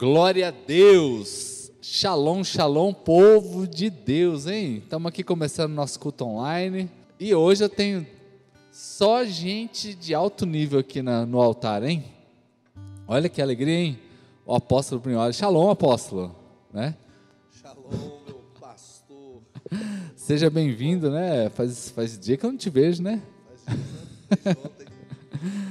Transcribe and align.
Glória 0.00 0.48
a 0.48 0.50
Deus! 0.50 1.70
Shalom, 1.82 2.42
shalom, 2.42 2.90
povo 2.90 3.66
de 3.66 3.90
Deus, 3.90 4.46
hein? 4.46 4.78
Estamos 4.78 5.06
aqui 5.06 5.22
começando 5.22 5.74
nosso 5.74 6.00
culto 6.00 6.24
online 6.24 6.90
e 7.18 7.34
hoje 7.34 7.62
eu 7.62 7.68
tenho 7.68 8.06
só 8.72 9.26
gente 9.26 9.92
de 9.92 10.14
alto 10.14 10.46
nível 10.46 10.80
aqui 10.80 11.02
na, 11.02 11.26
no 11.26 11.38
altar, 11.38 11.82
hein? 11.82 12.02
Olha 13.06 13.28
que 13.28 13.42
alegria, 13.42 13.74
hein? 13.74 13.98
O 14.46 14.54
apóstolo 14.54 15.02
Brunholi. 15.02 15.34
Shalom, 15.34 15.68
apóstolo, 15.68 16.34
né? 16.72 16.96
Shalom, 17.60 18.22
meu 18.24 18.40
pastor. 18.58 19.42
Seja 20.16 20.48
bem-vindo, 20.48 21.10
né? 21.10 21.50
Faz, 21.50 21.90
faz 21.90 22.18
dia 22.18 22.38
que 22.38 22.46
eu 22.46 22.50
não 22.50 22.58
te 22.58 22.70
vejo, 22.70 23.02
né? 23.02 23.20
Faz 23.66 24.56
de 24.56 24.60
ontem. 24.64 24.86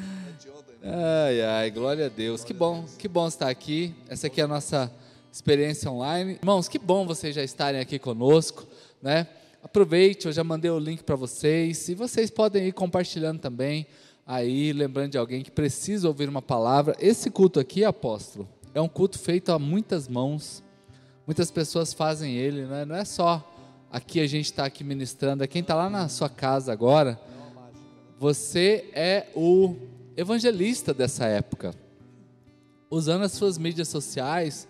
Ai, 0.92 1.40
ai, 1.44 1.70
glória 1.70 2.08
a 2.08 2.10
Deus. 2.10 2.44
Que 2.44 2.52
bom, 2.52 2.84
que 2.98 3.08
bom 3.08 3.28
estar 3.28 3.48
aqui. 3.48 3.94
Essa 4.10 4.26
aqui 4.26 4.42
é 4.42 4.46
a 4.46 4.48
nossa 4.48 4.92
experiência 5.32 5.92
online. 5.92 6.40
Irmãos, 6.42 6.68
que 6.68 6.80
bom 6.80 7.06
vocês 7.06 7.36
já 7.36 7.44
estarem 7.44 7.80
aqui 7.80 8.00
conosco, 8.00 8.66
né? 9.00 9.28
Aproveite, 9.62 10.26
eu 10.26 10.32
já 10.32 10.44
mandei 10.44 10.72
o 10.72 10.80
link 10.80 11.04
para 11.04 11.16
vocês. 11.16 11.90
E 11.90 11.94
vocês 11.94 12.32
podem 12.32 12.70
ir 12.70 12.72
compartilhando 12.72 13.40
também 13.40 13.86
aí, 14.26 14.74
lembrando 14.74 15.12
de 15.12 15.20
alguém 15.20 15.44
que 15.44 15.52
precisa 15.52 16.08
ouvir 16.08 16.28
uma 16.28 16.42
palavra. 16.42 16.96
Esse 17.00 17.30
culto 17.30 17.60
aqui, 17.60 17.86
apóstolo, 17.86 18.50
é 18.74 18.82
um 18.82 18.90
culto 18.90 19.20
feito 19.20 19.52
a 19.52 19.60
muitas 19.60 20.08
mãos. 20.08 20.64
Muitas 21.28 21.52
pessoas 21.52 21.94
fazem 21.94 22.36
ele, 22.36 22.66
né? 22.66 22.84
Não 22.84 22.96
é 22.96 23.06
só 23.06 23.48
aqui 23.92 24.20
a 24.20 24.26
gente 24.26 24.46
está 24.46 24.66
aqui 24.66 24.84
ministrando, 24.84 25.44
é 25.44 25.48
quem 25.48 25.62
está 25.62 25.76
lá 25.76 25.88
na 25.88 26.10
sua 26.10 26.30
casa 26.30 26.74
agora. 26.74 27.22
Você 28.18 28.90
é 28.92 29.28
o 29.36 29.76
evangelista 30.20 30.94
dessa 30.94 31.26
época, 31.26 31.74
usando 32.92 33.24
as 33.24 33.32
suas 33.32 33.58
mídias 33.58 33.88
sociais 33.88 34.68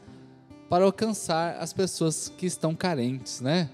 para 0.70 0.86
alcançar 0.86 1.58
as 1.58 1.74
pessoas 1.74 2.32
que 2.38 2.46
estão 2.46 2.76
carentes, 2.76 3.42
né? 3.42 3.68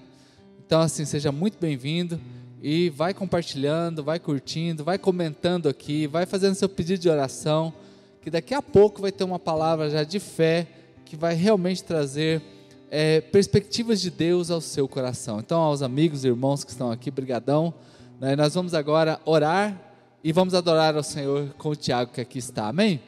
Então, 0.64 0.80
assim, 0.80 1.04
seja 1.04 1.30
muito 1.30 1.58
bem-vindo 1.60 2.18
e 2.62 2.88
vai 2.88 3.12
compartilhando, 3.12 4.02
vai 4.02 4.18
curtindo, 4.18 4.82
vai 4.82 4.96
comentando 4.96 5.68
aqui, 5.68 6.06
vai 6.06 6.24
fazendo 6.24 6.54
seu 6.54 6.68
pedido 6.68 6.98
de 6.98 7.10
oração, 7.10 7.74
que 8.22 8.30
daqui 8.30 8.54
a 8.54 8.62
pouco 8.62 9.02
vai 9.02 9.12
ter 9.12 9.24
uma 9.24 9.38
palavra 9.38 9.90
já 9.90 10.02
de 10.02 10.18
fé 10.18 10.66
que 11.04 11.14
vai 11.14 11.34
realmente 11.34 11.84
trazer 11.84 12.40
é, 12.90 13.20
perspectivas 13.20 14.00
de 14.00 14.10
Deus 14.10 14.50
ao 14.50 14.62
seu 14.62 14.88
coração. 14.88 15.40
Então, 15.40 15.60
aos 15.60 15.82
amigos 15.82 16.24
e 16.24 16.28
irmãos 16.28 16.64
que 16.64 16.70
estão 16.70 16.90
aqui, 16.90 17.10
brigadão. 17.10 17.74
Né? 18.18 18.34
Nós 18.34 18.54
vamos 18.54 18.72
agora 18.72 19.20
orar 19.26 19.85
e 20.26 20.32
vamos 20.32 20.54
adorar 20.54 20.96
ao 20.96 21.04
Senhor 21.04 21.54
com 21.56 21.68
o 21.68 21.76
Tiago 21.76 22.10
que 22.12 22.20
aqui 22.20 22.40
está. 22.40 22.66
Amém? 22.66 23.00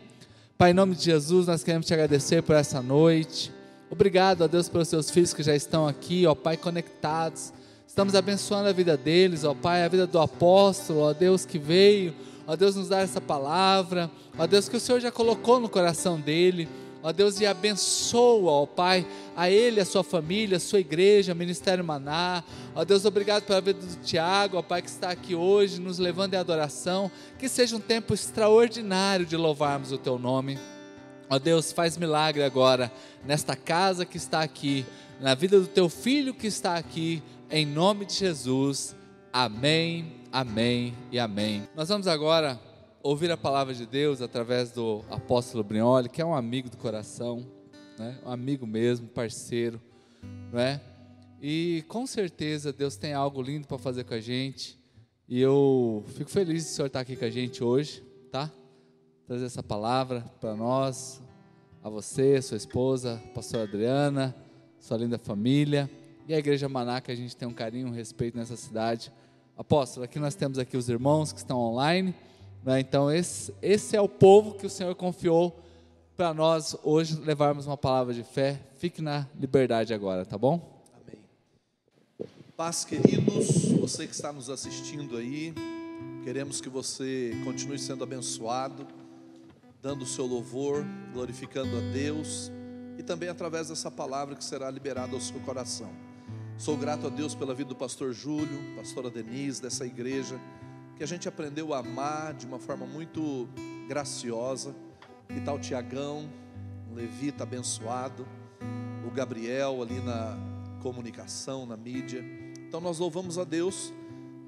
Pai, 0.57 0.71
em 0.71 0.73
nome 0.73 0.95
de 0.95 1.03
Jesus, 1.03 1.49
nós 1.49 1.65
queremos 1.65 1.85
te 1.85 1.93
agradecer 1.93 2.45
por 2.45 2.55
essa 2.55 2.81
noite. 2.81 3.51
Obrigado 3.91 4.45
a 4.45 4.47
Deus 4.47 4.69
pelos 4.69 4.87
seus 4.87 5.11
filhos 5.11 5.35
que 5.35 5.43
já 5.43 5.53
estão 5.53 5.89
aqui, 5.89 6.25
ó 6.29 6.37
Pai, 6.37 6.57
conectados. 6.57 7.53
Estamos 7.89 8.15
abençoando 8.15 8.69
a 8.69 8.73
vida 8.73 8.97
deles, 8.97 9.43
ó 9.43 9.53
Pai, 9.53 9.83
a 9.83 9.89
vida 9.89 10.07
do 10.07 10.21
apóstolo, 10.21 11.01
ó 11.01 11.13
Deus 11.13 11.45
que 11.45 11.59
veio, 11.59 12.15
ó 12.47 12.55
Deus 12.55 12.77
nos 12.77 12.89
dar 12.89 13.01
essa 13.01 13.21
palavra, 13.21 14.09
ó 14.39 14.47
Deus 14.47 14.69
que 14.69 14.77
o 14.77 14.81
Senhor 14.81 15.01
já 15.01 15.11
colocou 15.11 15.59
no 15.59 15.69
coração 15.69 16.21
dele. 16.21 16.69
Ó 17.03 17.13
Deus, 17.13 17.41
e 17.41 17.47
abençoa, 17.47 18.51
ó 18.51 18.67
Pai, 18.67 19.07
a 19.37 19.49
ele, 19.49 19.81
a 19.81 19.85
sua 19.85 20.03
família, 20.03 20.57
a 20.57 20.61
sua 20.61 20.81
igreja, 20.81 21.35
Ministério 21.35 21.85
Maná. 21.85 22.43
Ó 22.75 22.85
Deus, 22.85 23.05
obrigado 23.05 23.45
pela 23.45 23.61
vida 23.61 23.81
do 23.81 24.03
Tiago, 24.03 24.57
ó 24.57 24.63
Pai, 24.63 24.83
que 24.83 24.89
está 24.89 25.11
aqui 25.11 25.35
hoje, 25.35 25.81
nos 25.81 25.99
levando 25.99 26.35
em 26.35 26.37
adoração. 26.37 27.11
Que 27.39 27.49
seja 27.49 27.77
um 27.77 27.81
tempo 27.81 28.15
extraordinário 28.15 29.25
de 29.25 29.37
louvarmos 29.37 29.93
o 29.93 29.99
Teu 29.99 30.19
nome. 30.19 30.59
Ó 31.31 31.39
Deus, 31.39 31.71
faz 31.71 31.97
milagre 31.97 32.43
agora 32.43 32.91
nesta 33.25 33.55
casa 33.55 34.05
que 34.05 34.17
está 34.17 34.43
aqui, 34.43 34.85
na 35.21 35.35
vida 35.35 35.61
do 35.61 35.67
Teu 35.69 35.89
filho 35.89 36.35
que 36.35 36.49
está 36.49 36.77
aqui, 36.77 37.23
em 37.49 37.65
nome 37.65 38.07
de 38.07 38.15
Jesus. 38.15 38.97
Amém, 39.33 40.15
amém 40.33 40.95
e 41.13 41.19
amém. 41.19 41.69
Nós 41.77 41.89
vamos 41.89 42.09
agora 42.09 42.59
ouvir 43.03 43.31
a 43.31 43.37
palavra 43.37 43.75
de 43.75 43.87
Deus 43.87 44.21
através 44.21 44.73
do 44.73 45.05
apóstolo 45.11 45.63
Brioli, 45.63 46.09
que 46.09 46.21
é 46.21 46.25
um 46.25 46.35
amigo 46.35 46.69
do 46.69 46.77
coração, 46.77 47.47
né? 47.99 48.19
um 48.25 48.31
amigo 48.31 48.67
mesmo, 48.67 49.09
parceiro, 49.09 49.81
não 50.53 50.59
é? 50.59 50.81
E 51.41 51.85
com 51.89 52.07
certeza 52.07 52.73
Deus 52.73 52.97
tem 52.97 53.13
algo 53.13 53.41
lindo 53.41 53.67
para 53.67 53.79
fazer 53.79 54.05
com 54.05 54.15
a 54.15 54.21
gente. 54.21 54.79
E 55.29 55.41
eu 55.41 56.05
fico 56.09 56.31
feliz 56.31 56.65
de 56.65 56.71
o 56.71 56.75
senhor 56.75 56.87
estar 56.89 57.01
aqui 57.01 57.15
com 57.15 57.25
a 57.25 57.31
gente 57.31 57.63
hoje, 57.63 58.03
tá? 58.33 58.51
Trazer 59.27 59.45
essa 59.45 59.63
palavra 59.63 60.25
para 60.41 60.57
nós, 60.57 61.23
a 61.83 61.89
você, 61.89 62.43
sua 62.43 62.57
esposa, 62.57 63.23
a 63.25 63.29
pastora 63.29 63.65
Adriana, 63.65 64.35
sua 64.81 64.97
linda 64.97 65.19
família 65.19 65.89
e 66.27 66.35
a 66.35 66.39
igreja 66.39 66.69
Maná, 66.69 67.01
que 67.01 67.11
a 67.11 67.15
gente 67.15 67.37
tem 67.37 67.47
um 67.47 67.55
carinho, 67.55 67.89
um 67.89 67.93
respeito 67.93 68.37
nessa 68.37 68.57
cidade. 68.57 69.13
Apóstolo, 69.57 70.05
aqui 70.05 70.19
nós 70.19 70.35
temos 70.35 70.59
aqui 70.59 70.77
os 70.77 70.89
irmãos 70.89 71.33
que 71.33 71.39
estão 71.39 71.59
online. 71.59 72.15
Né? 72.65 72.81
Então, 72.81 73.11
esse, 73.11 73.55
esse 73.63 73.97
é 73.97 74.01
o 74.01 74.09
povo 74.09 74.55
que 74.55 74.67
o 74.67 74.71
Senhor 74.71 74.95
confiou 74.95 75.59
para 76.17 76.35
nós 76.35 76.77
hoje 76.83 77.15
levarmos 77.21 77.67
uma 77.67 77.77
palavra 77.77 78.13
de 78.13 78.25
fé. 78.25 78.61
Fique 78.79 79.01
na 79.01 79.27
liberdade 79.39 79.95
agora, 79.95 80.25
tá 80.25 80.37
bom? 80.37 80.83
Amém. 80.93 81.21
Paz, 82.57 82.85
queridos, 82.85 83.71
você 83.81 84.07
que 84.07 84.15
está 84.15 84.33
nos 84.33 84.51
assistindo 84.51 85.17
aí, 85.17 85.55
queremos 86.25 86.61
que 86.61 86.69
você 86.69 87.33
continue 87.45 87.79
sendo 87.79 88.03
abençoado, 88.03 88.87
dando 89.81 90.03
o 90.03 90.07
seu 90.07 90.27
louvor, 90.27 90.85
glorificando 91.13 91.77
a 91.77 91.81
Deus 91.93 92.51
e 92.99 93.03
também 93.03 93.29
através 93.29 93.69
dessa 93.69 93.91
palavra 93.91 94.35
que 94.35 94.45
será 94.45 94.69
liberada 94.71 95.15
ao 95.15 95.21
seu 95.21 95.39
coração. 95.41 95.91
Sou 96.59 96.77
grato 96.77 97.07
a 97.07 97.11
Deus 97.11 97.37
pela 97.37 97.55
vida 97.55 97.69
do 97.69 97.77
pastor 97.77 98.13
Júlio, 98.13 98.75
pastora 98.75 99.09
Denise, 99.09 99.63
dessa 99.63 99.87
igreja, 99.87 100.41
que 100.99 101.05
a 101.05 101.07
gente 101.07 101.29
aprendeu 101.29 101.73
a 101.73 101.79
amar 101.79 102.35
de 102.35 102.45
uma 102.45 102.59
forma 102.59 102.85
muito 102.85 103.49
graciosa. 103.87 104.75
Que 105.29 105.41
tal 105.41 105.55
o 105.55 105.61
Tiagão, 105.61 106.29
um 106.91 106.95
levita 106.95 107.45
abençoado, 107.45 108.27
o 109.07 109.11
Gabriel 109.11 109.81
ali 109.81 110.01
na 110.01 110.37
comunicação, 110.83 111.65
na 111.65 111.77
mídia. 111.77 112.25
Então 112.67 112.81
nós 112.81 112.99
louvamos 112.99 113.39
a 113.39 113.45
Deus 113.45 113.93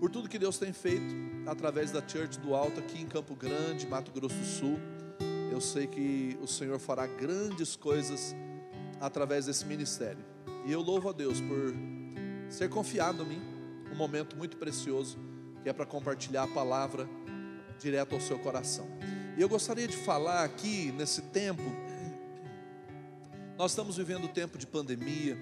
por 0.01 0.11
tudo 0.11 0.29
que 0.29 0.39
Deus 0.39 0.59
tem 0.59 0.73
feito 0.73 1.15
através 1.47 1.93
da 1.93 2.07
Church 2.07 2.41
do 2.41 2.53
Alto 2.53 2.81
aqui 2.81 3.01
em 3.01 3.07
Campo 3.07 3.37
Grande, 3.37 3.87
Mato 3.87 4.11
Grosso 4.11 4.35
do 4.35 4.45
Sul. 4.45 4.79
Eu 5.53 5.61
sei 5.61 5.87
que 5.87 6.37
o 6.43 6.49
Senhor 6.49 6.81
fará 6.81 7.07
grandes 7.07 7.77
coisas 7.77 8.35
através 9.01 9.47
desse 9.47 9.65
ministério. 9.65 10.25
E 10.67 10.73
eu 10.73 10.81
louvo 10.81 11.11
a 11.11 11.13
Deus 11.13 11.41
por 11.41 11.75
ser 12.49 12.69
confiado 12.69 13.23
em 13.23 13.27
mim, 13.27 13.43
um 13.93 13.95
momento 13.95 14.37
muito 14.37 14.57
precioso, 14.57 15.17
que 15.63 15.69
é 15.69 15.73
para 15.73 15.87
compartilhar 15.87 16.45
a 16.45 16.49
palavra 16.49 17.09
direto 17.79 18.15
ao 18.15 18.21
seu 18.21 18.39
coração. 18.39 18.87
E 19.37 19.43
eu 19.43 19.49
gostaria 19.49 19.89
de 19.89 19.97
falar 19.97 20.45
aqui 20.45 20.93
nesse 20.93 21.23
tempo, 21.23 21.63
nós 23.57 23.73
estamos 23.73 23.97
vivendo 23.97 24.25
um 24.25 24.29
tempo 24.29 24.59
de 24.59 24.67
pandemia, 24.67 25.37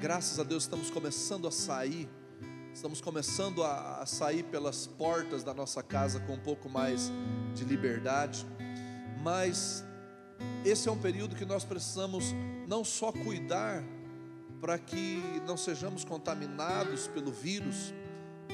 graças 0.00 0.38
a 0.38 0.42
Deus 0.42 0.64
estamos 0.64 0.90
começando 0.90 1.46
a 1.46 1.50
sair, 1.50 2.08
estamos 2.72 3.00
começando 3.00 3.62
a, 3.62 4.00
a 4.02 4.06
sair 4.06 4.42
pelas 4.44 4.86
portas 4.86 5.44
da 5.44 5.54
nossa 5.54 5.82
casa 5.82 6.20
com 6.20 6.34
um 6.34 6.40
pouco 6.40 6.68
mais 6.68 7.10
de 7.54 7.64
liberdade, 7.64 8.46
mas 9.22 9.84
esse 10.64 10.88
é 10.88 10.92
um 10.92 10.98
período 10.98 11.36
que 11.36 11.44
nós 11.44 11.64
precisamos 11.64 12.34
não 12.66 12.84
só 12.84 13.12
cuidar 13.12 13.82
para 14.60 14.78
que 14.78 15.20
não 15.46 15.56
sejamos 15.56 16.04
contaminados 16.04 17.08
pelo 17.08 17.32
vírus, 17.32 17.92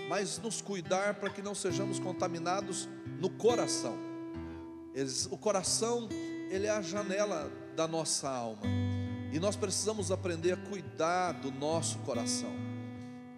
mas 0.09 0.39
nos 0.39 0.61
cuidar 0.63 1.15
para 1.15 1.31
que 1.31 1.43
não 1.43 1.55
sejamos 1.55 1.99
contaminados 1.99 2.89
no 3.21 3.29
coração. 3.29 3.97
O 5.31 5.37
coração, 5.37 6.09
ele 6.51 6.67
é 6.67 6.71
a 6.71 6.83
janela 6.83 7.53
da 7.77 7.87
nossa 7.87 8.29
alma. 8.29 8.63
E 9.33 9.39
nós 9.39 9.55
precisamos 9.55 10.11
aprender 10.11 10.53
a 10.53 10.57
cuidar 10.57 11.33
do 11.33 11.53
nosso 11.53 11.99
coração. 11.99 12.51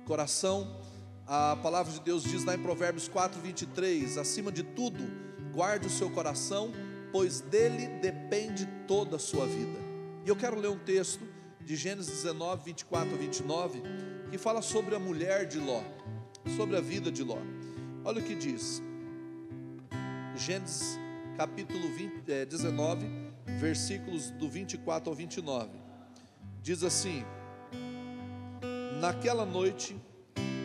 Coração, 0.07 0.81
a 1.27 1.57
palavra 1.57 1.93
de 1.93 2.01
Deus 2.01 2.23
diz 2.23 2.45
lá 2.45 2.55
em 2.55 2.63
Provérbios 2.63 3.09
4, 3.09 3.41
23: 3.41 4.17
acima 4.17 4.51
de 4.51 4.63
tudo, 4.63 5.05
guarde 5.53 5.89
o 5.89 5.91
seu 5.91 6.09
coração, 6.11 6.73
pois 7.13 7.41
dele 7.41 7.87
depende 8.01 8.67
toda 8.87 9.17
a 9.17 9.19
sua 9.19 9.47
vida. 9.47 9.79
E 10.25 10.29
eu 10.29 10.37
quero 10.37 10.59
ler 10.59 10.69
um 10.69 10.79
texto 10.79 11.25
de 11.61 11.77
Gênesis 11.77 12.23
19, 12.23 12.65
24 12.65 13.15
a 13.15 13.19
29, 13.19 13.83
que 14.31 14.39
fala 14.39 14.63
sobre 14.63 14.95
a 14.95 14.99
mulher 14.99 15.47
de 15.47 15.59
Ló, 15.59 15.83
sobre 16.57 16.77
a 16.77 16.81
vida 16.81 17.11
de 17.11 17.23
Ló. 17.23 17.39
Olha 18.05 18.21
o 18.21 18.25
que 18.25 18.35
diz, 18.35 18.83
Gênesis 20.37 20.99
capítulo 21.37 21.89
20, 21.95 22.31
é, 22.31 22.45
19, 22.45 23.07
versículos 23.59 24.31
do 24.33 24.49
24 24.49 25.11
ao 25.11 25.17
29. 25.17 25.71
Diz 26.63 26.83
assim: 26.83 27.25
Naquela 29.01 29.47
noite 29.47 29.99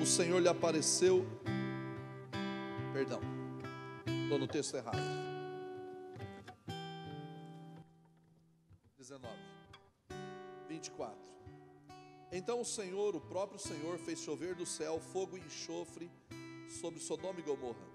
o 0.01 0.05
Senhor 0.05 0.39
lhe 0.41 0.49
apareceu. 0.49 1.25
Perdão, 2.93 3.21
estou 4.23 4.37
no 4.37 4.47
texto 4.47 4.75
errado. 4.75 4.99
19. 8.97 9.33
24. 10.67 11.34
Então 12.37 12.59
o 12.59 12.65
Senhor, 12.65 13.15
o 13.15 13.21
próprio 13.21 13.57
Senhor, 13.57 13.97
fez 13.97 14.19
chover 14.19 14.55
do 14.55 14.65
céu 14.65 14.99
fogo 14.99 15.37
e 15.37 15.39
enxofre 15.39 16.11
sobre 16.81 16.99
Sodoma 16.99 17.39
e 17.39 17.41
Gomorra. 17.41 17.87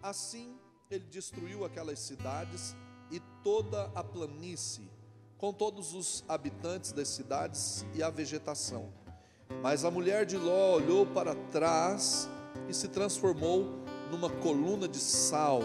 Assim 0.00 0.56
ele 0.88 1.04
destruiu 1.10 1.64
aquelas 1.64 1.98
cidades 1.98 2.76
e 3.10 3.18
toda 3.42 3.90
a 3.92 4.04
planície, 4.04 4.88
com 5.36 5.52
todos 5.52 5.94
os 5.94 6.24
habitantes 6.28 6.92
das 6.92 7.08
cidades 7.08 7.84
e 7.92 8.04
a 8.04 8.08
vegetação. 8.08 8.88
Mas 9.60 9.84
a 9.84 9.90
mulher 9.90 10.26
de 10.26 10.36
Ló 10.36 10.76
olhou 10.76 11.04
para 11.04 11.34
trás 11.50 12.28
e 12.68 12.72
se 12.72 12.86
transformou 12.86 13.64
numa 14.12 14.30
coluna 14.30 14.86
de 14.86 14.98
sal. 14.98 15.60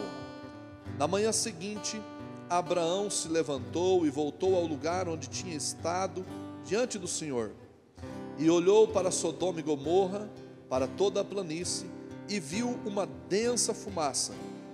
Na 0.98 1.08
manhã 1.08 1.32
seguinte, 1.32 2.02
Abraão 2.50 3.12
se 3.12 3.28
levantou 3.28 4.08
e 4.08 4.10
voltou 4.10 4.56
ao 4.56 4.66
lugar 4.66 5.08
onde 5.08 5.30
tinha 5.30 5.56
estado 5.56 6.26
diante 6.66 6.98
do 6.98 7.08
Senhor. 7.08 7.54
E 8.38 8.50
olhou 8.50 8.88
para 8.88 9.12
Sodoma 9.12 9.60
e 9.60 9.64
Gomorra, 9.64 10.30
para 10.70 10.88
toda 10.88 11.22
a 11.22 11.26
planície, 11.26 11.90
e 12.30 12.40
viu 12.40 12.80
uma 12.86 13.08
densa 13.30 13.74
fumaça 13.74 14.34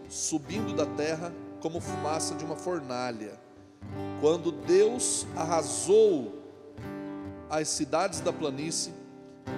subindo 0.09 0.75
da 0.75 0.85
terra 0.85 1.33
como 1.61 1.79
fumaça 1.79 2.35
de 2.35 2.43
uma 2.43 2.55
fornalha. 2.55 3.39
Quando 4.19 4.51
Deus 4.51 5.25
arrasou 5.35 6.33
as 7.49 7.67
cidades 7.67 8.19
da 8.19 8.33
planície, 8.33 8.93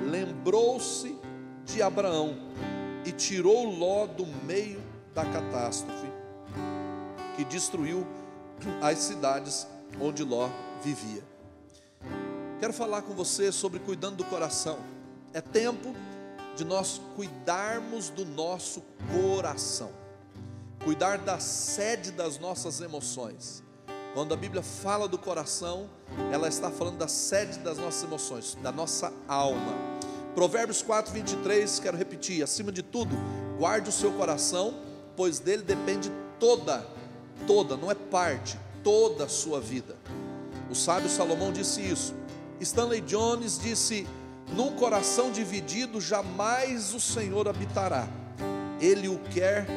lembrou-se 0.10 1.16
de 1.66 1.81
Abraão 1.81 2.36
e 3.06 3.12
tirou 3.12 3.66
Ló 3.66 4.06
do 4.06 4.25
meio 4.46 4.81
da 5.13 5.24
catástrofe 5.25 6.08
que 7.36 7.44
destruiu 7.44 8.06
as 8.81 9.00
cidades 9.00 9.68
onde 10.00 10.24
Ló 10.24 10.50
vivia. 10.84 11.24
Quero 12.60 12.72
falar 12.72 13.02
com 13.02 13.13
você 13.13 13.52
sobre 13.52 13.80
cuidando 13.80 14.16
do 14.16 14.25
coração. 14.25 14.80
É 15.34 15.42
tempo 15.42 15.94
de 16.56 16.63
nós 16.63 17.02
cuidarmos 17.16 18.10
do 18.10 18.24
nosso 18.25 18.81
coração, 19.12 19.92
cuidar 20.84 21.18
da 21.18 21.38
sede 21.38 22.12
das 22.12 22.40
nossas 22.40 22.80
emoções. 22.80 23.62
Quando 24.13 24.34
a 24.34 24.38
Bíblia 24.38 24.63
fala 24.63 25.06
do 25.06 25.18
coração, 25.18 25.90
ela 26.31 26.48
está 26.48 26.72
falando 26.72 26.98
da 26.98 27.10
sede 27.10 27.60
das 27.60 27.78
nossas 27.78 28.04
emoções, 28.04 28.58
da 28.63 28.72
nossa 28.72 29.12
alma. 29.28 29.74
Provérbios 30.34 30.81
4, 30.81 31.12
23, 31.12 31.80
quero 31.80 31.98
repetir: 31.98 32.42
acima 32.42 32.72
de 32.72 32.81
tudo, 32.81 33.13
guarde 33.58 33.90
o 33.90 33.94
seu 33.94 34.13
coração, 34.13 34.80
pois 35.18 35.40
dele 35.40 35.63
depende 35.63 36.10
toda, 36.40 36.88
toda, 37.46 37.75
não 37.75 37.92
é 37.92 37.96
parte, 37.96 38.58
toda 38.81 39.25
a 39.25 39.30
sua 39.30 39.60
vida. 39.60 39.98
O 40.69 40.75
sábio 40.75 41.10
Salomão 41.10 41.51
disse 41.51 41.81
isso. 41.81 42.16
Stanley 42.60 43.02
Jones 43.02 43.60
disse: 43.60 44.07
Num 44.54 44.75
coração 44.75 45.31
dividido 45.31 46.00
jamais 46.00 46.94
o 46.94 47.00
Senhor 47.00 47.48
habitará, 47.48 48.07
Ele 48.80 49.07
o 49.07 49.19
quer 49.19 49.68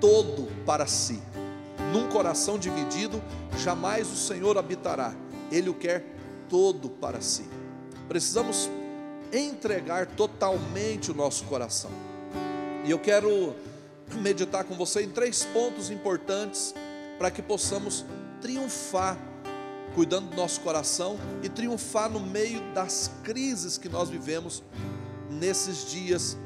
todo 0.00 0.48
para 0.64 0.86
si. 0.86 1.20
Num 1.92 2.08
coração 2.08 2.58
dividido 2.58 3.22
jamais 3.58 4.10
o 4.10 4.16
Senhor 4.16 4.58
habitará, 4.58 5.14
Ele 5.50 5.70
o 5.70 5.74
quer 5.74 6.04
todo 6.48 6.90
para 6.90 7.20
si. 7.20 7.44
Precisamos 8.08 8.70
entregar 9.32 10.06
totalmente 10.06 11.10
o 11.10 11.14
nosso 11.14 11.44
coração. 11.44 11.90
E 12.84 12.90
eu 12.90 12.98
quero 12.98 13.54
meditar 14.12 14.64
com 14.64 14.74
você 14.74 15.02
em 15.02 15.08
três 15.08 15.44
pontos 15.44 15.90
importantes 15.90 16.74
para 17.18 17.30
que 17.30 17.40
possamos 17.40 18.04
triunfar 18.40 19.18
cuidando 19.94 20.30
do 20.30 20.36
nosso 20.36 20.60
coração 20.60 21.16
e 21.42 21.48
triunfar 21.48 22.10
no 22.10 22.20
meio 22.20 22.60
das 22.74 23.10
crises 23.22 23.78
que 23.78 23.88
nós 23.88 24.08
vivemos 24.08 24.62
nesses 25.30 25.90
dias, 25.90 26.36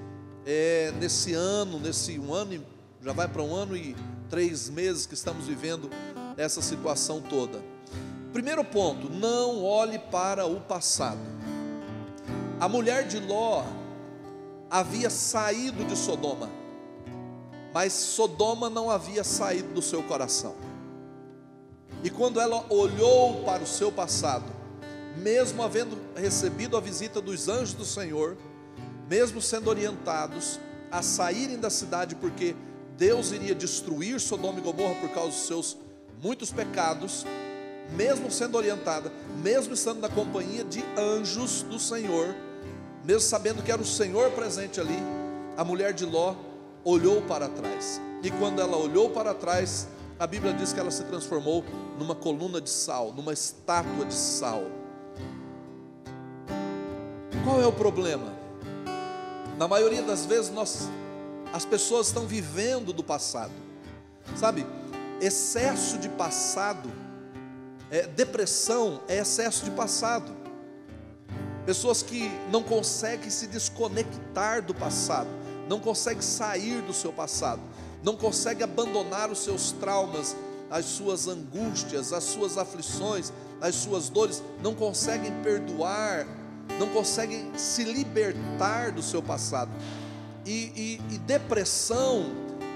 é, 0.44 0.92
nesse 1.00 1.32
ano, 1.32 1.78
nesse 1.78 2.18
um 2.18 2.32
ano, 2.32 2.64
já 3.02 3.12
vai 3.12 3.26
para 3.26 3.42
um 3.42 3.54
ano 3.54 3.76
e 3.76 3.96
três 4.28 4.68
meses 4.68 5.06
que 5.06 5.14
estamos 5.14 5.46
vivendo 5.46 5.90
essa 6.36 6.60
situação 6.60 7.20
toda. 7.20 7.62
Primeiro 8.32 8.62
ponto, 8.62 9.08
não 9.08 9.64
olhe 9.64 9.98
para 9.98 10.46
o 10.46 10.60
passado. 10.60 11.20
A 12.60 12.68
mulher 12.68 13.06
de 13.06 13.18
Ló 13.18 13.64
havia 14.70 15.08
saído 15.08 15.84
de 15.84 15.96
Sodoma, 15.96 16.50
mas 17.72 17.92
Sodoma 17.92 18.68
não 18.68 18.90
havia 18.90 19.24
saído 19.24 19.72
do 19.72 19.80
seu 19.80 20.02
coração. 20.02 20.54
E 22.02 22.10
quando 22.10 22.40
ela 22.40 22.64
olhou 22.68 23.42
para 23.44 23.62
o 23.62 23.66
seu 23.66 23.90
passado, 23.90 24.44
mesmo 25.16 25.62
havendo 25.62 25.98
recebido 26.14 26.76
a 26.76 26.80
visita 26.80 27.20
dos 27.20 27.48
anjos 27.48 27.74
do 27.74 27.84
Senhor, 27.84 28.36
mesmo 29.08 29.40
sendo 29.40 29.68
orientados 29.68 30.60
a 30.90 31.02
saírem 31.02 31.58
da 31.58 31.70
cidade, 31.70 32.14
porque 32.14 32.54
Deus 32.96 33.32
iria 33.32 33.54
destruir 33.54 34.20
Sodoma 34.20 34.58
e 34.58 34.62
Gomorra 34.62 34.94
por 34.96 35.10
causa 35.10 35.30
dos 35.30 35.46
seus 35.46 35.76
muitos 36.22 36.50
pecados, 36.50 37.24
mesmo 37.96 38.30
sendo 38.30 38.56
orientada, 38.56 39.12
mesmo 39.42 39.74
estando 39.74 40.00
na 40.00 40.08
companhia 40.08 40.64
de 40.64 40.84
anjos 40.96 41.62
do 41.62 41.78
Senhor, 41.78 42.34
mesmo 43.04 43.22
sabendo 43.22 43.62
que 43.62 43.72
era 43.72 43.80
o 43.80 43.86
Senhor 43.86 44.30
presente 44.32 44.80
ali, 44.80 44.98
a 45.56 45.64
mulher 45.64 45.92
de 45.92 46.04
Ló 46.04 46.34
olhou 46.84 47.22
para 47.22 47.48
trás. 47.48 48.00
E 48.22 48.30
quando 48.30 48.60
ela 48.60 48.76
olhou 48.76 49.10
para 49.10 49.32
trás, 49.34 49.88
a 50.18 50.26
Bíblia 50.26 50.52
diz 50.52 50.72
que 50.72 50.80
ela 50.80 50.90
se 50.90 51.04
transformou 51.04 51.64
numa 51.96 52.14
coluna 52.14 52.60
de 52.60 52.68
sal, 52.68 53.12
numa 53.12 53.32
estátua 53.32 54.04
de 54.04 54.14
sal. 54.14 54.64
Qual 57.44 57.60
é 57.62 57.66
o 57.66 57.72
problema? 57.72 58.32
Na 59.56 59.68
maioria 59.68 60.02
das 60.02 60.26
vezes 60.26 60.50
nós 60.50 60.88
as 61.52 61.64
pessoas 61.64 62.08
estão 62.08 62.26
vivendo 62.26 62.92
do 62.92 63.02
passado. 63.02 63.52
Sabe? 64.36 64.66
Excesso 65.20 65.98
de 65.98 66.08
passado, 66.08 66.90
é, 67.90 68.02
depressão 68.02 69.00
é 69.08 69.18
excesso 69.18 69.64
de 69.64 69.70
passado. 69.70 70.36
Pessoas 71.64 72.02
que 72.02 72.30
não 72.50 72.62
conseguem 72.62 73.30
se 73.30 73.46
desconectar 73.46 74.62
do 74.62 74.74
passado, 74.74 75.28
não 75.68 75.78
conseguem 75.78 76.22
sair 76.22 76.82
do 76.82 76.92
seu 76.92 77.12
passado 77.12 77.60
não 78.02 78.16
consegue 78.16 78.62
abandonar 78.62 79.30
os 79.30 79.40
seus 79.40 79.72
traumas, 79.72 80.36
as 80.70 80.84
suas 80.84 81.26
angústias, 81.26 82.12
as 82.12 82.24
suas 82.24 82.58
aflições, 82.58 83.32
as 83.60 83.74
suas 83.74 84.08
dores, 84.08 84.42
não 84.62 84.74
conseguem 84.74 85.32
perdoar, 85.42 86.26
não 86.78 86.88
conseguem 86.88 87.50
se 87.56 87.84
libertar 87.84 88.92
do 88.92 89.02
seu 89.02 89.22
passado. 89.22 89.70
E, 90.44 90.98
e, 91.10 91.14
e 91.14 91.18
depressão 91.18 92.26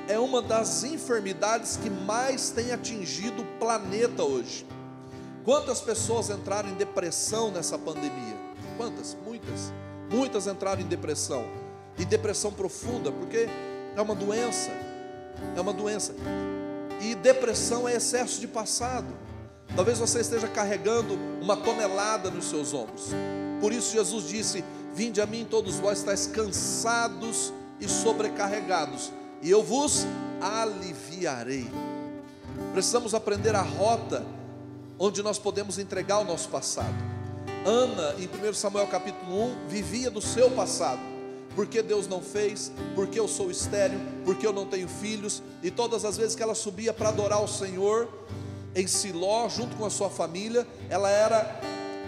é 0.08 0.18
uma 0.18 0.42
das 0.42 0.84
enfermidades 0.84 1.76
que 1.76 1.88
mais 1.88 2.50
tem 2.50 2.72
atingido 2.72 3.42
o 3.42 3.46
planeta 3.58 4.24
hoje. 4.24 4.66
Quantas 5.44 5.80
pessoas 5.80 6.30
entraram 6.30 6.70
em 6.70 6.74
depressão 6.74 7.50
nessa 7.50 7.78
pandemia? 7.78 8.36
Quantas? 8.76 9.16
Muitas. 9.24 9.72
Muitas 10.10 10.46
entraram 10.46 10.80
em 10.80 10.86
depressão. 10.86 11.44
E 11.98 12.04
depressão 12.04 12.52
profunda, 12.52 13.12
porque 13.12 13.48
é 13.96 14.00
uma 14.00 14.14
doença 14.14 14.70
é 15.56 15.60
uma 15.60 15.72
doença. 15.72 16.14
E 17.00 17.14
depressão 17.14 17.88
é 17.88 17.96
excesso 17.96 18.40
de 18.40 18.46
passado. 18.46 19.06
Talvez 19.74 19.98
você 19.98 20.20
esteja 20.20 20.46
carregando 20.48 21.18
uma 21.40 21.56
tonelada 21.56 22.30
nos 22.30 22.46
seus 22.46 22.74
ombros. 22.74 23.08
Por 23.60 23.72
isso 23.72 23.92
Jesus 23.92 24.28
disse: 24.28 24.64
Vinde 24.94 25.20
a 25.20 25.26
mim 25.26 25.46
todos 25.48 25.76
vós 25.76 25.98
estáis 25.98 26.26
cansados 26.26 27.52
e 27.80 27.88
sobrecarregados, 27.88 29.10
e 29.40 29.50
eu 29.50 29.62
vos 29.62 30.06
aliviarei. 30.40 31.68
Precisamos 32.72 33.14
aprender 33.14 33.54
a 33.54 33.62
rota 33.62 34.24
onde 34.98 35.22
nós 35.22 35.38
podemos 35.38 35.78
entregar 35.78 36.18
o 36.18 36.24
nosso 36.24 36.48
passado. 36.48 36.94
Ana, 37.64 38.14
em 38.18 38.28
1 38.28 38.54
Samuel 38.54 38.86
capítulo 38.86 39.44
1, 39.44 39.68
vivia 39.68 40.10
do 40.10 40.20
seu 40.20 40.50
passado 40.50 41.11
porque 41.54 41.82
Deus 41.82 42.08
não 42.08 42.20
fez, 42.20 42.72
porque 42.94 43.18
eu 43.18 43.28
sou 43.28 43.50
estéreo, 43.50 44.00
porque 44.24 44.46
eu 44.46 44.52
não 44.52 44.66
tenho 44.66 44.88
filhos, 44.88 45.42
e 45.62 45.70
todas 45.70 46.04
as 46.04 46.16
vezes 46.16 46.34
que 46.34 46.42
ela 46.42 46.54
subia 46.54 46.92
para 46.92 47.10
adorar 47.10 47.42
o 47.42 47.48
Senhor 47.48 48.08
em 48.74 48.86
Siló, 48.86 49.48
junto 49.48 49.76
com 49.76 49.84
a 49.84 49.90
sua 49.90 50.08
família, 50.08 50.66
ela 50.88 51.10
era 51.10 51.60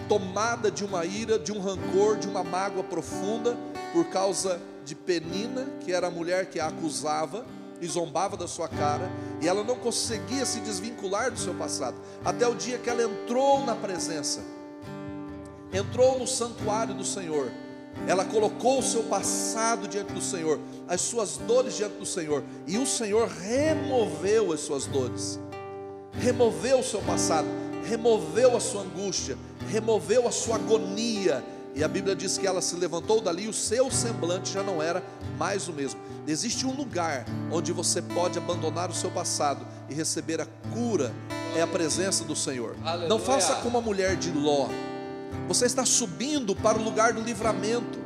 tomada 0.09 0.71
de 0.71 0.83
uma 0.83 1.05
ira, 1.05 1.37
de 1.37 1.51
um 1.51 1.59
rancor, 1.59 2.17
de 2.17 2.27
uma 2.27 2.43
mágoa 2.43 2.83
profunda, 2.83 3.57
por 3.93 4.05
causa 4.05 4.59
de 4.83 4.95
Penina, 4.95 5.65
que 5.83 5.91
era 5.91 6.07
a 6.07 6.11
mulher 6.11 6.47
que 6.47 6.59
a 6.59 6.67
acusava 6.67 7.45
e 7.81 7.87
zombava 7.87 8.37
da 8.37 8.47
sua 8.47 8.67
cara, 8.67 9.11
e 9.41 9.47
ela 9.47 9.63
não 9.63 9.75
conseguia 9.75 10.45
se 10.45 10.59
desvincular 10.61 11.31
do 11.31 11.39
seu 11.39 11.53
passado, 11.53 11.97
até 12.23 12.47
o 12.47 12.55
dia 12.55 12.77
que 12.77 12.89
ela 12.89 13.03
entrou 13.03 13.63
na 13.65 13.75
presença, 13.75 14.41
entrou 15.73 16.17
no 16.17 16.25
santuário 16.25 16.93
do 16.93 17.03
Senhor 17.03 17.51
ela 18.07 18.25
colocou 18.25 18.79
o 18.79 18.83
seu 18.83 19.03
passado 19.03 19.87
diante 19.87 20.13
do 20.13 20.21
Senhor, 20.21 20.59
as 20.87 21.01
suas 21.01 21.37
dores 21.37 21.75
diante 21.75 21.95
do 21.97 22.05
Senhor, 22.05 22.43
e 22.67 22.77
o 22.77 22.85
Senhor 22.85 23.27
removeu 23.27 24.53
as 24.53 24.59
suas 24.59 24.85
dores, 24.85 25.39
removeu 26.13 26.79
o 26.79 26.83
seu 26.83 27.01
passado, 27.01 27.47
removeu 27.87 28.55
a 28.55 28.59
sua 28.59 28.81
angústia, 28.81 29.37
removeu 29.69 30.27
a 30.27 30.31
sua 30.31 30.55
agonia. 30.55 31.43
E 31.73 31.83
a 31.83 31.89
Bíblia 31.89 32.15
diz 32.15 32.37
que 32.37 32.47
ela 32.47 32.61
se 32.61 32.73
levantou 32.77 33.19
dali 33.19 33.43
e 33.43 33.47
o 33.49 33.53
seu 33.53 33.91
semblante 33.91 34.53
já 34.53 34.63
não 34.63 34.81
era 34.81 35.03
mais 35.37 35.67
o 35.67 35.73
mesmo. 35.73 35.99
Existe 36.25 36.65
um 36.65 36.73
lugar 36.73 37.25
onde 37.51 37.73
você 37.73 38.01
pode 38.01 38.37
abandonar 38.37 38.89
o 38.89 38.93
seu 38.93 39.11
passado 39.11 39.67
e 39.89 39.93
receber 39.93 40.39
a 40.39 40.47
cura, 40.73 41.13
é 41.53 41.61
a 41.61 41.67
presença 41.67 42.23
do 42.23 42.35
Senhor. 42.35 42.75
Aleluia. 42.83 43.09
Não 43.09 43.19
faça 43.19 43.55
como 43.55 43.77
a 43.77 43.81
mulher 43.81 44.15
de 44.15 44.31
Ló. 44.31 44.69
Você 45.47 45.65
está 45.65 45.85
subindo 45.85 46.55
para 46.55 46.77
o 46.77 46.83
lugar 46.83 47.13
do 47.13 47.21
livramento. 47.21 47.99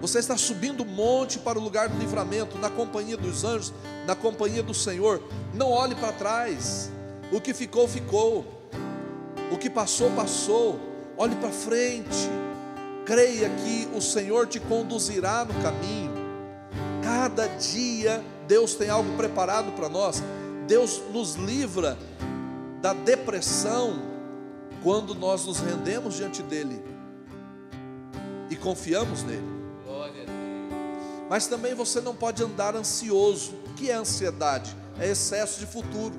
Você 0.00 0.18
está 0.18 0.36
subindo 0.36 0.82
o 0.82 0.86
monte 0.86 1.38
para 1.38 1.58
o 1.58 1.62
lugar 1.62 1.88
do 1.88 1.98
livramento, 1.98 2.58
na 2.58 2.68
companhia 2.68 3.16
dos 3.16 3.42
anjos, 3.42 3.72
na 4.06 4.14
companhia 4.14 4.62
do 4.62 4.74
Senhor. 4.74 5.22
Não 5.54 5.70
olhe 5.70 5.94
para 5.94 6.12
trás. 6.12 6.90
O 7.32 7.40
que 7.40 7.54
ficou, 7.54 7.88
ficou. 7.88 8.44
O 9.50 9.56
que 9.56 9.70
passou, 9.70 10.10
passou. 10.10 10.78
Olhe 11.16 11.34
para 11.36 11.50
frente. 11.50 12.28
Creia 13.06 13.48
que 13.48 13.88
o 13.94 14.00
Senhor 14.00 14.46
te 14.46 14.60
conduzirá 14.60 15.44
no 15.44 15.54
caminho. 15.62 16.12
Cada 17.02 17.46
dia 17.46 18.22
Deus 18.46 18.74
tem 18.74 18.90
algo 18.90 19.16
preparado 19.16 19.72
para 19.72 19.88
nós. 19.88 20.22
Deus 20.66 21.02
nos 21.12 21.34
livra 21.34 21.98
da 22.80 22.92
depressão 22.92 24.13
quando 24.84 25.14
nós 25.14 25.46
nos 25.46 25.58
rendemos 25.58 26.14
diante 26.14 26.42
dele 26.42 26.80
e 28.50 28.54
confiamos 28.54 29.22
nele. 29.22 29.54
Mas 31.28 31.46
também 31.46 31.74
você 31.74 32.02
não 32.02 32.14
pode 32.14 32.42
andar 32.42 32.76
ansioso. 32.76 33.54
O 33.66 33.74
que 33.74 33.90
é 33.90 33.94
ansiedade? 33.94 34.76
É 35.00 35.10
excesso 35.10 35.58
de 35.58 35.66
futuro. 35.66 36.14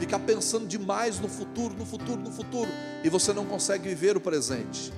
Ficar 0.00 0.18
pensando 0.18 0.66
demais 0.66 1.20
no 1.20 1.28
futuro, 1.28 1.74
no 1.74 1.86
futuro, 1.86 2.20
no 2.20 2.32
futuro, 2.32 2.70
e 3.04 3.08
você 3.08 3.32
não 3.32 3.46
consegue 3.46 3.88
viver 3.88 4.16
o 4.16 4.20
presente. 4.20 4.92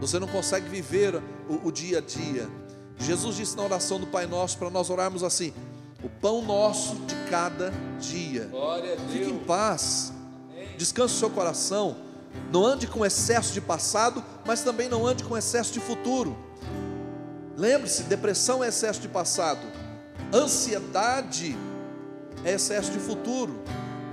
Você 0.00 0.18
não 0.18 0.28
consegue 0.28 0.68
viver 0.68 1.22
o, 1.48 1.68
o 1.68 1.72
dia 1.72 1.98
a 1.98 2.00
dia. 2.00 2.48
Jesus 2.98 3.36
disse 3.36 3.56
na 3.56 3.62
oração 3.62 3.98
do 3.98 4.06
Pai 4.06 4.26
Nosso 4.26 4.58
para 4.58 4.68
nós 4.68 4.90
orarmos 4.90 5.22
assim: 5.22 5.54
o 6.02 6.08
pão 6.08 6.42
nosso 6.42 6.94
de 6.96 7.14
cada 7.30 7.72
dia. 7.98 8.50
Fique 9.12 9.30
em 9.30 9.38
paz, 9.38 10.12
descanse 10.76 11.14
o 11.14 11.18
seu 11.18 11.30
coração. 11.30 11.96
Não 12.52 12.64
ande 12.64 12.86
com 12.86 13.04
excesso 13.04 13.52
de 13.52 13.60
passado, 13.60 14.22
mas 14.46 14.62
também 14.62 14.88
não 14.88 15.06
ande 15.06 15.24
com 15.24 15.36
excesso 15.36 15.72
de 15.72 15.80
futuro. 15.80 16.36
Lembre-se: 17.56 18.04
depressão 18.04 18.62
é 18.62 18.68
excesso 18.68 19.00
de 19.00 19.08
passado, 19.08 19.66
ansiedade 20.32 21.56
é 22.44 22.52
excesso 22.52 22.92
de 22.92 22.98
futuro. 22.98 23.58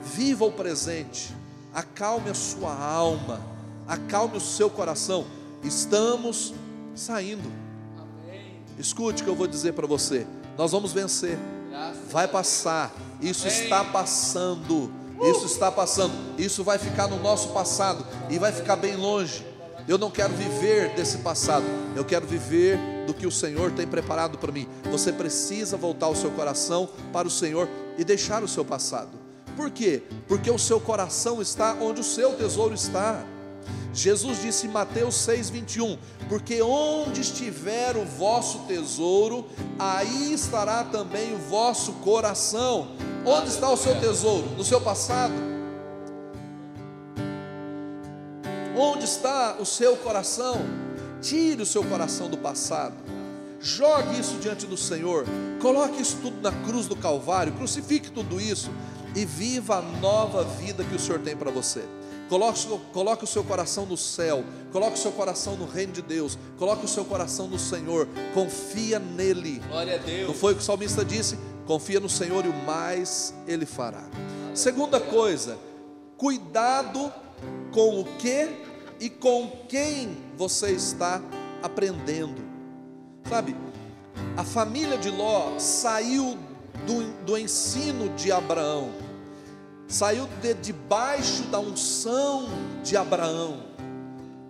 Viva 0.02 0.46
o 0.46 0.52
presente, 0.52 1.34
acalme 1.74 2.30
a 2.30 2.34
sua 2.34 2.74
alma, 2.74 3.42
acalme 3.88 4.38
o 4.38 4.42
seu 4.42 4.70
coração. 4.70 5.26
Estamos 5.64 6.54
saindo. 6.96 7.52
Amém. 7.98 8.62
Escute 8.78 9.22
o 9.22 9.26
que 9.26 9.30
eu 9.30 9.36
vou 9.36 9.48
dizer 9.48 9.74
para 9.74 9.88
você: 9.88 10.26
nós 10.58 10.72
vamos 10.72 10.94
vencer 10.94 11.38
Graças 11.70 12.12
vai 12.12 12.28
passar. 12.28 12.94
Isso 13.20 13.48
Amém. 13.48 13.64
está 13.64 13.84
passando. 13.84 14.92
Isso 15.22 15.46
está 15.46 15.72
passando. 15.72 16.14
Isso 16.38 16.64
vai 16.64 16.78
ficar 16.78 17.08
no 17.08 17.20
nosso 17.20 17.50
passado 17.50 18.06
e 18.30 18.38
vai 18.38 18.52
ficar 18.52 18.76
bem 18.76 18.96
longe. 18.96 19.46
Eu 19.88 19.98
não 19.98 20.10
quero 20.10 20.34
viver 20.34 20.94
desse 20.96 21.18
passado. 21.20 21.66
Eu 21.96 22.06
quero 22.06 22.26
viver 22.26 22.80
do 23.06 23.14
que 23.14 23.28
o 23.28 23.32
Senhor 23.32 23.72
tem 23.72 23.86
preparado 23.86 24.38
para 24.38 24.52
mim. 24.52 24.68
Você 24.90 25.12
precisa 25.12 25.76
voltar 25.76 26.08
o 26.08 26.16
seu 26.16 26.32
coração 26.32 26.90
para 27.12 27.28
o 27.28 27.32
Senhor 27.32 27.68
e 27.98 28.04
deixar 28.04 28.44
o 28.44 28.48
seu 28.48 28.64
passado. 28.64 29.18
Por 29.56 29.70
quê? 29.70 30.04
Porque 30.28 30.50
o 30.50 30.58
seu 30.58 30.80
coração 30.80 31.42
está 31.42 31.76
onde 31.80 32.02
o 32.02 32.04
seu 32.04 32.34
tesouro 32.34 32.74
está. 32.74 33.24
Jesus 33.94 34.42
disse 34.42 34.66
em 34.66 34.72
Mateus 34.72 35.16
6:21, 35.16 36.00
porque 36.28 36.62
onde 36.62 37.22
estiver 37.22 37.96
o 37.96 38.04
vosso 38.04 38.60
tesouro, 38.68 39.46
aí 39.78 40.34
estará 40.34 40.84
também 40.84 41.36
o 41.36 41.38
vosso 41.38 41.94
coração. 41.94 42.90
Onde 43.26 43.50
está 43.50 43.70
o 43.70 43.78
seu 43.78 44.00
tesouro? 44.00 44.50
No 44.58 44.64
seu 44.64 44.82
passado? 44.82 45.34
Onde 48.76 49.06
está 49.06 49.56
o 49.60 49.66
seu 49.66 49.96
coração? 49.98 50.58
Tire 51.22 51.62
o 51.62 51.66
seu 51.66 51.84
coração 51.84 52.30
do 52.30 52.38
passado. 52.38 52.96
Jogue 53.62 54.20
isso 54.20 54.36
diante 54.42 54.66
do 54.66 54.76
Senhor. 54.76 55.26
Coloque 55.62 56.02
isso 56.02 56.18
tudo 56.22 56.42
na 56.42 56.52
cruz 56.66 56.88
do 56.88 56.96
Calvário. 56.98 57.54
Crucifique 57.54 58.12
tudo 58.12 58.42
isso 58.42 58.70
e 59.16 59.24
viva 59.26 59.78
a 59.78 59.82
nova 59.82 60.44
vida 60.44 60.84
que 60.84 60.96
o 60.96 61.00
Senhor 61.00 61.20
tem 61.20 61.36
para 61.36 61.50
você. 61.52 61.86
Coloque, 62.28 62.68
coloque 62.92 63.24
o 63.24 63.28
seu 63.28 63.44
coração 63.44 63.86
no 63.86 63.96
céu, 63.96 64.44
coloque 64.72 64.94
o 64.98 65.02
seu 65.02 65.12
coração 65.12 65.56
no 65.56 65.68
reino 65.68 65.94
de 65.94 66.02
Deus, 66.02 66.38
coloque 66.58 66.84
o 66.84 66.88
seu 66.88 67.06
coração 67.06 67.48
no 67.48 67.60
Senhor, 67.60 68.08
confia 68.34 68.98
nele. 68.98 69.62
Glória 69.68 69.96
a 69.96 69.98
Não 70.00 70.06
Deus. 70.06 70.38
foi 70.38 70.54
o 70.54 70.56
que 70.56 70.62
o 70.62 70.66
salmista 70.66 71.06
disse? 71.06 71.38
Confia 71.66 72.00
no 72.00 72.10
Senhor 72.10 72.46
e 72.46 72.50
o 72.50 72.66
mais 72.66 73.34
ele 73.48 73.66
fará. 73.66 74.04
Segunda 74.54 75.00
coisa, 75.00 75.58
cuidado 76.18 77.12
com 77.72 78.02
o 78.02 78.06
que 78.18 78.50
e 79.00 79.10
com 79.10 79.50
quem 79.68 80.18
você 80.38 80.72
está 80.72 81.22
aprendendo. 81.62 82.42
Sabe, 83.28 83.56
a 84.36 84.44
família 84.44 84.98
de 84.98 85.10
Ló 85.10 85.58
saiu 85.58 86.38
do, 86.86 87.26
do 87.26 87.38
ensino 87.38 88.10
de 88.16 88.32
Abraão, 88.32 88.92
saiu 89.88 90.28
de 90.42 90.54
debaixo 90.54 91.44
da 91.44 91.60
unção 91.60 92.48
de 92.84 92.98
Abraão. 92.98 93.73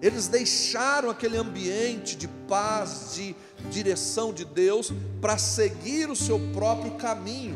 Eles 0.03 0.27
deixaram 0.27 1.09
aquele 1.09 1.37
ambiente 1.37 2.17
de 2.17 2.27
paz, 2.27 3.13
de 3.15 3.33
direção 3.71 4.33
de 4.33 4.43
Deus, 4.43 4.91
para 5.21 5.37
seguir 5.37 6.09
o 6.09 6.15
seu 6.15 6.37
próprio 6.51 6.91
caminho. 6.95 7.55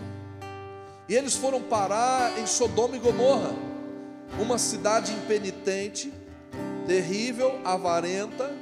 E 1.10 1.13
eles 1.13 1.36
foram 1.36 1.62
parar 1.62 2.39
em 2.39 2.48
Sodoma 2.48 2.96
e 2.96 3.00
Gomorra, 3.00 3.54
uma 4.39 4.58
cidade 4.58 5.12
impenitente, 5.12 6.13
terrível, 6.86 7.60
avarenta, 7.66 8.56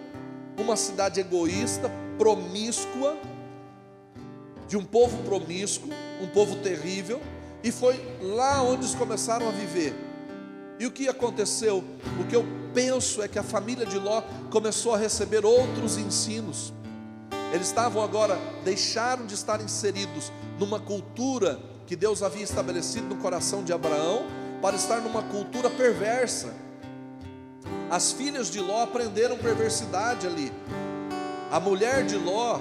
uma 0.57 0.75
cidade 0.75 1.19
egoísta, 1.19 1.91
promíscua, 2.17 3.15
de 4.67 4.75
um 4.77 4.83
povo 4.83 5.21
promíscuo, 5.21 5.91
um 6.19 6.27
povo 6.29 6.55
terrível, 6.55 7.21
e 7.63 7.71
foi 7.71 8.03
lá 8.19 8.63
onde 8.63 8.85
eles 8.85 8.95
começaram 8.95 9.47
a 9.47 9.51
viver. 9.51 10.04
E 10.79 10.85
o 10.85 10.91
que 10.91 11.07
aconteceu? 11.07 11.83
O 12.19 12.27
que 12.27 12.35
eu 12.35 12.45
penso 12.73 13.21
é 13.21 13.27
que 13.27 13.39
a 13.39 13.43
família 13.43 13.85
de 13.85 13.97
Ló 13.97 14.21
começou 14.51 14.93
a 14.93 14.97
receber 14.97 15.45
outros 15.45 15.97
ensinos. 15.97 16.73
Eles 17.53 17.67
estavam 17.67 18.03
agora, 18.03 18.37
deixaram 18.63 19.25
de 19.25 19.33
estar 19.33 19.61
inseridos 19.61 20.31
numa 20.59 20.79
cultura 20.79 21.59
que 21.87 21.95
Deus 21.95 22.21
havia 22.21 22.43
estabelecido 22.43 23.07
no 23.07 23.15
coração 23.17 23.63
de 23.63 23.71
Abraão, 23.71 24.25
para 24.61 24.75
estar 24.75 24.99
numa 24.99 25.21
cultura 25.21 25.69
perversa. 25.69 26.53
As 27.89 28.11
filhas 28.11 28.49
de 28.49 28.59
Ló 28.59 28.83
aprenderam 28.83 29.37
perversidade 29.37 30.25
ali. 30.25 30.51
A 31.51 31.59
mulher 31.59 32.03
de 32.05 32.15
Ló 32.15 32.59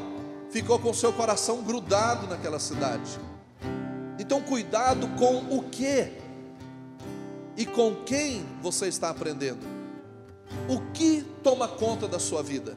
ficou 0.50 0.78
com 0.78 0.92
seu 0.92 1.12
coração 1.12 1.62
grudado 1.62 2.26
naquela 2.26 2.58
cidade. 2.58 3.18
Então, 4.18 4.42
cuidado 4.42 5.08
com 5.18 5.56
o 5.56 5.62
que 5.62 6.12
e 7.56 7.64
com 7.64 7.94
quem 8.04 8.44
você 8.60 8.86
está 8.86 9.10
aprendendo. 9.10 9.66
O 10.68 10.80
que 10.92 11.24
toma 11.42 11.68
conta 11.68 12.06
da 12.06 12.18
sua 12.18 12.42
vida? 12.42 12.76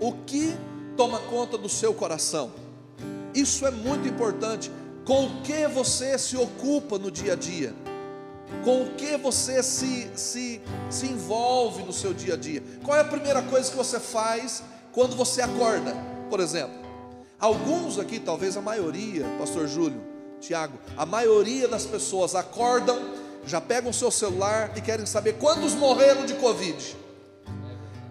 O 0.00 0.12
que 0.12 0.54
toma 0.96 1.18
conta 1.20 1.56
do 1.56 1.68
seu 1.68 1.94
coração? 1.94 2.52
Isso 3.34 3.66
é 3.66 3.70
muito 3.70 4.08
importante. 4.08 4.70
Com 5.04 5.26
o 5.26 5.42
que 5.42 5.66
você 5.68 6.18
se 6.18 6.36
ocupa 6.36 6.98
no 6.98 7.10
dia 7.10 7.34
a 7.34 7.36
dia? 7.36 7.74
Com 8.62 8.82
o 8.82 8.90
que 8.94 9.16
você 9.16 9.62
se, 9.62 10.10
se, 10.14 10.60
se 10.88 11.06
envolve 11.06 11.82
no 11.82 11.92
seu 11.92 12.14
dia 12.14 12.34
a 12.34 12.36
dia? 12.36 12.62
Qual 12.82 12.96
é 12.96 13.00
a 13.00 13.04
primeira 13.04 13.42
coisa 13.42 13.70
que 13.70 13.76
você 13.76 14.00
faz 14.00 14.62
quando 14.92 15.16
você 15.16 15.42
acorda, 15.42 15.94
por 16.30 16.40
exemplo? 16.40 16.84
Alguns 17.38 17.98
aqui, 17.98 18.18
talvez 18.18 18.56
a 18.56 18.60
maioria, 18.60 19.26
Pastor 19.38 19.66
Júlio, 19.66 20.00
Tiago, 20.40 20.78
a 20.96 21.04
maioria 21.04 21.68
das 21.68 21.84
pessoas 21.84 22.34
acordam, 22.34 22.98
já 23.46 23.60
pegam 23.60 23.90
o 23.90 23.94
seu 23.94 24.10
celular 24.10 24.72
e 24.76 24.80
querem 24.80 25.06
saber 25.06 25.34
quantos 25.34 25.74
morreram 25.74 26.24
de 26.26 26.34
Covid. 26.34 26.96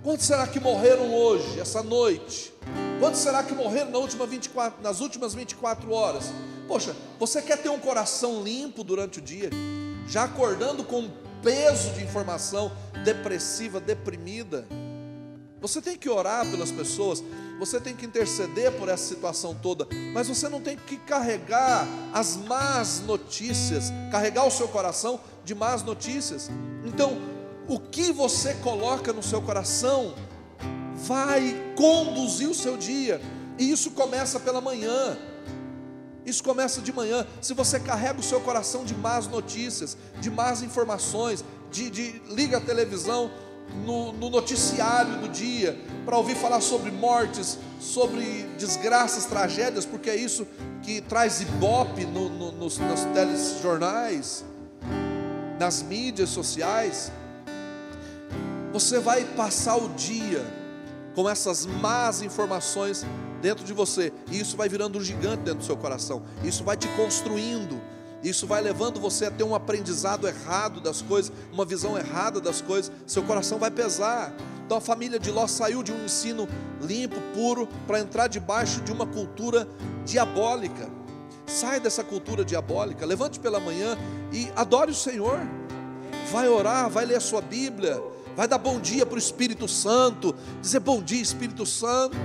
Quantos 0.04 0.26
será 0.26 0.46
que 0.46 0.60
morreram 0.60 1.14
hoje, 1.14 1.60
essa 1.60 1.82
noite? 1.82 2.54
Quantos 3.00 3.22
será 3.22 3.42
que 3.42 3.54
morreram 3.54 3.90
na 3.90 3.98
última 3.98 4.26
24, 4.26 4.82
nas 4.82 5.00
últimas 5.00 5.34
24 5.34 5.92
horas? 5.92 6.26
Poxa, 6.68 6.96
você 7.20 7.42
quer 7.42 7.58
ter 7.58 7.70
um 7.70 7.80
coração 7.80 8.44
limpo 8.44 8.84
durante 8.84 9.20
o 9.20 9.22
dia, 9.22 9.50
já 10.08 10.24
acordando 10.24 10.84
com 10.84 11.02
um 11.02 11.12
peso 11.42 11.92
de 11.92 12.04
informação 12.04 12.72
depressiva, 13.04 13.80
deprimida? 13.80 14.68
Você 15.62 15.82
tem 15.82 15.98
que 15.98 16.10
orar 16.10 16.50
pelas 16.52 16.72
pessoas, 16.72 17.24
você 17.66 17.80
tem 17.80 17.96
que 17.96 18.06
interceder 18.06 18.72
por 18.74 18.90
essa 18.90 19.06
situação 19.06 19.56
toda, 19.56 19.88
mas 20.14 20.28
você 20.28 20.50
não 20.50 20.60
tem 20.60 20.76
que 20.76 20.98
carregar 20.98 21.88
as 22.12 22.36
más 22.36 23.02
notícias, 23.02 23.86
carregar 24.12 24.46
o 24.46 24.52
seu 24.52 24.68
coração 24.68 25.20
de 25.46 25.56
más 25.56 25.82
notícias. 25.82 26.52
Então, 26.86 27.18
o 27.68 27.80
que 27.80 28.12
você 28.12 28.54
coloca 28.56 29.14
no 29.14 29.24
seu 29.24 29.42
coração 29.42 30.14
vai 30.96 31.74
conduzir 31.78 32.50
o 32.50 32.54
seu 32.54 32.76
dia, 32.76 33.22
e 33.58 33.72
isso 33.72 33.92
começa 33.92 34.40
pela 34.40 34.60
manhã. 34.60 35.18
Isso 36.26 36.44
começa 36.44 36.82
de 36.82 36.92
manhã. 36.92 37.26
Se 37.42 37.54
você 37.54 37.80
carrega 37.80 38.20
o 38.20 38.24
seu 38.24 38.40
coração 38.42 38.86
de 38.86 38.96
más 38.96 39.28
notícias, 39.28 39.98
de 40.20 40.30
más 40.30 40.62
informações, 40.62 41.44
de, 41.72 41.90
de 41.90 42.22
liga 42.30 42.58
a 42.58 42.62
televisão 42.62 43.32
no, 43.86 44.14
no 44.14 44.30
noticiário 44.30 45.18
do 45.20 45.28
dia 45.28 45.78
para 46.06 46.18
ouvir 46.18 46.36
falar 46.36 46.62
sobre 46.62 46.92
mortes, 46.92 47.58
sobre 47.80 48.44
desgraças, 48.58 49.26
tragédias, 49.26 49.86
porque 49.86 50.10
é 50.10 50.16
isso 50.16 50.48
que 50.82 51.02
traz 51.02 51.42
ibope 51.42 52.06
no, 52.06 52.30
no, 52.30 52.52
nos, 52.52 52.78
nos 52.78 53.02
telejornais, 53.14 54.44
nas 55.60 55.82
mídias 55.82 56.30
sociais. 56.30 57.12
Você 58.72 59.00
vai 59.00 59.24
passar 59.24 59.78
o 59.78 59.90
dia 59.90 60.46
com 61.16 61.30
essas 61.30 61.66
más 61.66 62.22
informações 62.22 63.06
dentro 63.42 63.64
de 63.64 63.74
você, 63.74 64.12
e 64.32 64.40
isso 64.40 64.56
vai 64.56 64.70
virando 64.70 64.98
um 64.98 65.02
gigante 65.02 65.44
dentro 65.44 65.60
do 65.60 65.66
seu 65.66 65.76
coração, 65.76 66.24
isso 66.44 66.64
vai 66.64 66.78
te 66.78 66.88
construindo, 66.90 67.80
isso 68.24 68.48
vai 68.48 68.62
levando 68.62 69.00
você 69.00 69.26
a 69.26 69.32
ter 69.32 69.44
um 69.44 69.54
aprendizado 69.54 70.28
errado 70.28 70.80
das 70.80 71.02
coisas, 71.02 71.32
uma 71.52 71.66
visão 71.66 71.98
errada 71.98 72.40
das 72.40 72.62
coisas, 72.62 72.92
seu 73.06 73.22
coração 73.24 73.60
vai 73.60 73.70
pesar. 73.70 74.34
Então 74.66 74.78
a 74.78 74.82
família 74.82 75.20
de 75.20 75.30
Ló 75.30 75.46
saiu 75.46 75.84
de 75.84 75.92
um 75.92 76.06
ensino 76.06 76.48
limpo, 76.82 77.20
puro, 77.34 77.68
para 77.86 78.00
entrar 78.00 78.28
debaixo 78.28 78.80
de 78.82 78.92
uma 78.92 79.06
cultura 79.06 79.68
diabólica. 80.06 80.90
Sai 81.46 81.82
dessa 81.82 82.04
cultura 82.04 82.46
diabólica, 82.46 83.06
levante 83.06 83.40
pela 83.40 83.60
manhã 83.60 83.98
e 84.32 84.50
adore 84.56 84.92
o 84.92 84.96
Senhor. 84.96 85.40
Vai 86.32 86.48
orar, 86.48 86.90
vai 86.90 87.06
ler 87.06 87.18
a 87.18 87.22
sua 87.22 87.42
Bíblia, 87.42 88.02
vai 88.38 88.48
dar 88.48 88.58
bom 88.58 88.80
dia 88.80 89.06
para 89.06 89.16
o 89.16 89.20
Espírito 89.20 89.68
Santo, 89.68 90.34
dizer 90.62 90.80
bom 90.80 91.02
dia, 91.02 91.22
Espírito 91.22 91.66
Santo. 91.66 92.18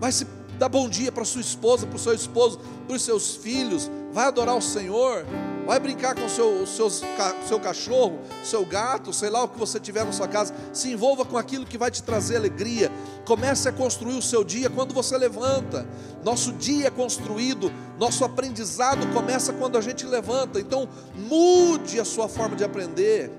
Vai 0.00 0.10
se 0.10 0.26
dar 0.58 0.70
bom 0.70 0.88
dia 0.88 1.12
para 1.12 1.24
sua 1.24 1.42
esposa, 1.42 1.86
para 1.86 1.96
o 1.96 1.98
seu 1.98 2.14
esposo, 2.14 2.58
para 2.86 2.96
os 2.96 3.02
seus 3.02 3.36
filhos, 3.36 3.90
vai 4.12 4.26
adorar 4.26 4.56
o 4.56 4.62
Senhor, 4.62 5.24
vai 5.66 5.78
brincar 5.78 6.14
com 6.14 6.24
o 6.24 6.28
seu, 6.28 6.66
seus, 6.66 7.02
seu 7.46 7.60
cachorro, 7.60 8.18
seu 8.42 8.64
gato, 8.64 9.12
sei 9.12 9.30
lá 9.30 9.44
o 9.44 9.48
que 9.48 9.58
você 9.58 9.78
tiver 9.78 10.04
na 10.04 10.12
sua 10.12 10.26
casa, 10.26 10.54
se 10.72 10.90
envolva 10.90 11.24
com 11.24 11.38
aquilo 11.38 11.64
que 11.64 11.78
vai 11.78 11.90
te 11.90 12.02
trazer 12.02 12.36
alegria. 12.36 12.90
Comece 13.24 13.68
a 13.68 13.72
construir 13.72 14.14
o 14.14 14.22
seu 14.22 14.42
dia 14.42 14.68
quando 14.68 14.92
você 14.92 15.16
levanta. 15.16 15.86
Nosso 16.24 16.52
dia 16.52 16.88
é 16.88 16.90
construído, 16.90 17.72
nosso 17.98 18.24
aprendizado 18.24 19.06
começa 19.12 19.52
quando 19.52 19.78
a 19.78 19.80
gente 19.80 20.04
levanta. 20.06 20.58
Então, 20.58 20.88
mude 21.14 22.00
a 22.00 22.04
sua 22.04 22.28
forma 22.28 22.56
de 22.56 22.64
aprender. 22.64 23.30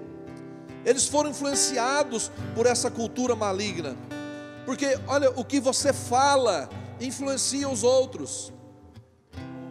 Eles 0.86 1.08
foram 1.08 1.30
influenciados 1.30 2.32
por 2.56 2.66
essa 2.66 2.90
cultura 2.90 3.36
maligna. 3.36 3.96
Porque, 4.66 4.98
olha, 5.08 5.30
o 5.32 5.44
que 5.44 5.60
você 5.60 5.92
fala 5.92 6.70
influencia 7.00 7.68
os 7.68 7.84
outros, 7.84 8.51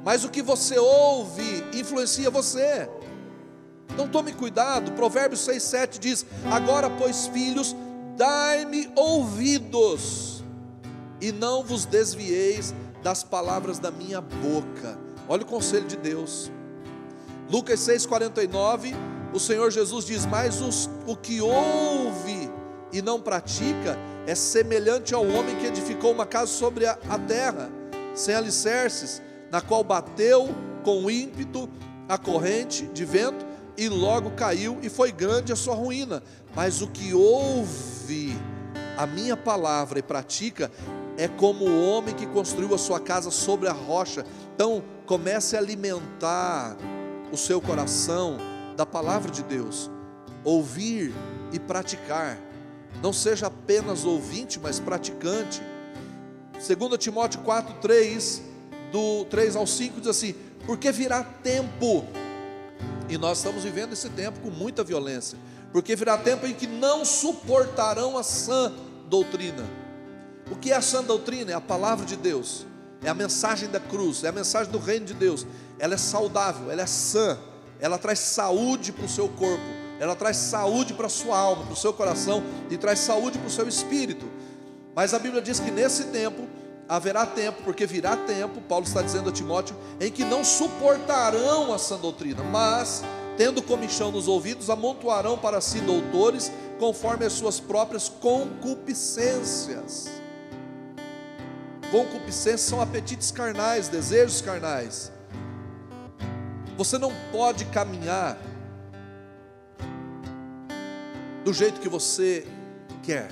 mas 0.05 0.25
o 0.25 0.31
que 0.31 0.43
você 0.43 0.79
ouve 0.79 1.65
influencia 1.75 2.31
você. 2.31 2.89
Então 3.89 4.09
tome 4.09 4.33
cuidado, 4.33 4.93
Provérbios 4.93 5.41
6, 5.41 5.63
7 5.63 5.99
diz: 5.99 6.27
Agora, 6.51 6.89
pois, 6.89 7.27
filhos, 7.27 7.75
dai-me 8.17 8.91
ouvidos, 8.97 10.45
e 11.21 11.33
não 11.33 11.63
vos 11.63 11.85
desvieis 11.85 12.75
das 13.03 13.23
palavras 13.23 13.79
da 13.79 13.91
minha 13.91 14.21
boca. 14.21 14.99
Olha 15.29 15.43
o 15.43 15.47
conselho 15.47 15.87
de 15.87 15.97
Deus. 15.97 16.51
Lucas 17.51 17.81
6,49, 17.81 18.95
o 19.35 19.41
Senhor 19.41 19.71
Jesus 19.71 20.05
diz: 20.05 20.25
Mas 20.25 20.61
os, 20.61 20.89
o 21.07 21.17
que 21.17 21.41
ouve 21.41 22.51
e 22.93 23.03
não 23.03 23.21
pratica 23.21 23.99
é 24.27 24.35
semelhante 24.35 25.15
ao 25.15 25.27
homem 25.27 25.57
que 25.57 25.67
edificou 25.67 26.13
uma 26.13 26.27
casa 26.27 26.53
sobre 26.53 26.87
a, 26.87 26.99
a 27.09 27.19
terra, 27.19 27.71
sem 28.15 28.35
alicerces, 28.35 29.21
na 29.51 29.61
qual 29.61 29.83
bateu 29.83 30.55
com 30.83 31.11
ímpeto 31.11 31.69
a 32.09 32.17
corrente 32.19 32.87
de 32.87 33.05
vento 33.05 33.45
e 33.77 33.89
logo 33.89 34.33
caiu, 34.33 34.79
e 34.83 34.89
foi 34.89 35.11
grande 35.11 35.53
a 35.53 35.57
sua 35.57 35.75
ruína. 35.75 36.23
Mas 36.55 36.83
o 36.83 36.89
que 36.89 37.15
ouve 37.15 38.37
a 38.97 39.07
minha 39.07 39.37
palavra 39.37 39.99
e 39.99 40.03
pratica 40.03 40.71
é 41.17 41.29
como 41.29 41.65
o 41.65 41.87
homem 41.89 42.15
que 42.15 42.27
construiu 42.27 42.75
a 42.75 42.79
sua 42.79 43.01
casa 43.01 43.31
sobre 43.31 43.69
a 43.69 43.73
rocha. 43.73 44.25
Então, 44.55 44.83
comece 45.07 45.57
a 45.57 45.61
alimentar 45.61 46.77
o 47.33 47.37
seu 47.37 47.61
coração 47.61 48.37
da 48.77 48.85
palavra 48.85 49.31
de 49.31 49.43
Deus, 49.43 49.91
ouvir 50.45 51.15
e 51.53 51.59
praticar. 51.59 52.39
Não 53.03 53.13
seja 53.13 53.47
apenas 53.47 54.05
ouvinte, 54.05 54.59
mas 54.61 54.81
praticante. 54.81 55.63
2 56.53 56.99
Timóteo 56.99 57.41
4, 57.41 57.75
3, 57.81 58.43
do 58.91 59.25
3 59.27 59.57
ao 59.57 59.67
5 59.67 60.01
diz 60.01 60.09
assim: 60.09 60.35
Porque 60.67 60.93
virá 60.93 61.23
tempo, 61.23 62.05
e 63.09 63.17
nós 63.17 63.39
estamos 63.39 63.65
vivendo 63.65 63.93
esse 63.93 64.09
tempo 64.11 64.41
com 64.41 64.51
muita 64.51 64.85
violência, 64.85 65.39
porque 65.73 65.97
virá 65.97 66.19
tempo 66.19 66.47
em 66.47 66.55
que 66.55 66.67
não 66.67 67.05
suportarão 67.05 68.19
a 68.19 68.23
sã 68.23 68.73
doutrina. 69.09 69.65
O 70.51 70.57
que 70.57 70.73
é 70.73 70.77
a 70.77 70.83
sã 70.83 71.03
doutrina? 71.03 71.53
É 71.53 71.55
a 71.55 71.61
palavra 71.61 72.05
de 72.05 72.17
Deus, 72.17 72.67
é 73.03 73.09
a 73.09 73.15
mensagem 73.15 73.69
da 73.69 73.81
cruz, 73.81 74.25
é 74.25 74.29
a 74.29 74.33
mensagem 74.33 74.71
do 74.71 74.79
reino 74.79 75.07
de 75.07 75.15
Deus. 75.15 75.47
Ela 75.79 75.95
é 75.95 75.99
saudável, 75.99 76.71
ela 76.71 76.83
é 76.83 76.87
sã, 76.87 77.39
ela 77.79 77.99
traz 77.99 78.19
saúde 78.19 78.93
para 78.93 79.05
o 79.05 79.09
seu 79.09 79.29
corpo, 79.29 79.65
ela 79.99 80.15
traz 80.17 80.37
saúde 80.37 80.93
para 80.93 81.07
a 81.07 81.11
sua 81.11 81.39
alma, 81.39 81.65
para 81.65 81.73
o 81.73 81.77
seu 81.77 81.93
coração 81.93 82.43
e 82.69 82.77
traz 82.77 82.99
saúde 82.99 83.39
para 83.39 83.47
o 83.47 83.51
seu 83.51 83.67
espírito. 83.69 84.27
Mas 84.95 85.15
a 85.15 85.19
Bíblia 85.19 85.41
diz 85.41 85.61
que 85.61 85.71
nesse 85.71 86.05
tempo 86.05 86.49
haverá 86.91 87.25
tempo, 87.25 87.63
porque 87.63 87.87
virá 87.87 88.17
tempo, 88.17 88.61
Paulo 88.63 88.85
está 88.85 89.01
dizendo 89.01 89.29
a 89.29 89.33
Timóteo, 89.33 89.77
em 90.01 90.11
que 90.11 90.25
não 90.25 90.43
suportarão 90.43 91.73
a 91.73 91.79
sã 91.79 91.97
doutrina, 91.97 92.43
mas, 92.43 93.05
tendo 93.37 93.63
comichão 93.63 94.11
nos 94.11 94.27
ouvidos, 94.27 94.69
amontoarão 94.69 95.39
para 95.39 95.61
si 95.61 95.79
doutores, 95.79 96.51
conforme 96.81 97.25
as 97.25 97.33
suas 97.33 97.61
próprias 97.61 98.09
concupiscências. 98.09 100.11
Concupiscências 101.93 102.63
são 102.63 102.81
apetites 102.81 103.31
carnais, 103.31 103.87
desejos 103.87 104.41
carnais. 104.41 105.13
Você 106.77 106.99
não 106.99 107.13
pode 107.31 107.67
caminhar 107.67 108.37
do 111.45 111.53
jeito 111.53 111.79
que 111.79 111.89
você 111.89 112.45
quer. 113.05 113.29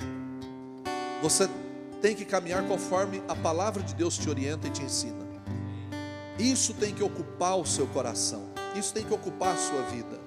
Você 1.21 1.49
tem 2.01 2.15
que 2.15 2.25
caminhar 2.25 2.67
conforme 2.67 3.21
a 3.27 3.35
palavra 3.35 3.83
de 3.83 3.93
Deus 3.93 4.17
te 4.17 4.29
orienta 4.29 4.67
e 4.67 4.71
te 4.71 4.81
ensina. 4.81 5.27
Isso 6.37 6.73
tem 6.73 6.93
que 6.93 7.03
ocupar 7.03 7.57
o 7.57 7.65
seu 7.65 7.85
coração, 7.87 8.43
isso 8.75 8.93
tem 8.93 9.03
que 9.03 9.13
ocupar 9.13 9.55
a 9.55 9.57
sua 9.57 9.81
vida. 9.83 10.19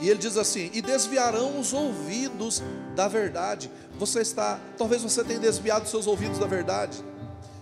E 0.00 0.08
ele 0.08 0.18
diz 0.18 0.36
assim: 0.36 0.70
e 0.72 0.80
desviarão 0.80 1.58
os 1.60 1.72
ouvidos 1.72 2.62
da 2.94 3.08
verdade. 3.08 3.70
Você 3.98 4.20
está, 4.20 4.58
talvez 4.78 5.02
você 5.02 5.22
tenha 5.22 5.38
desviado 5.38 5.88
seus 5.88 6.06
ouvidos 6.06 6.38
da 6.38 6.46
verdade. 6.46 7.04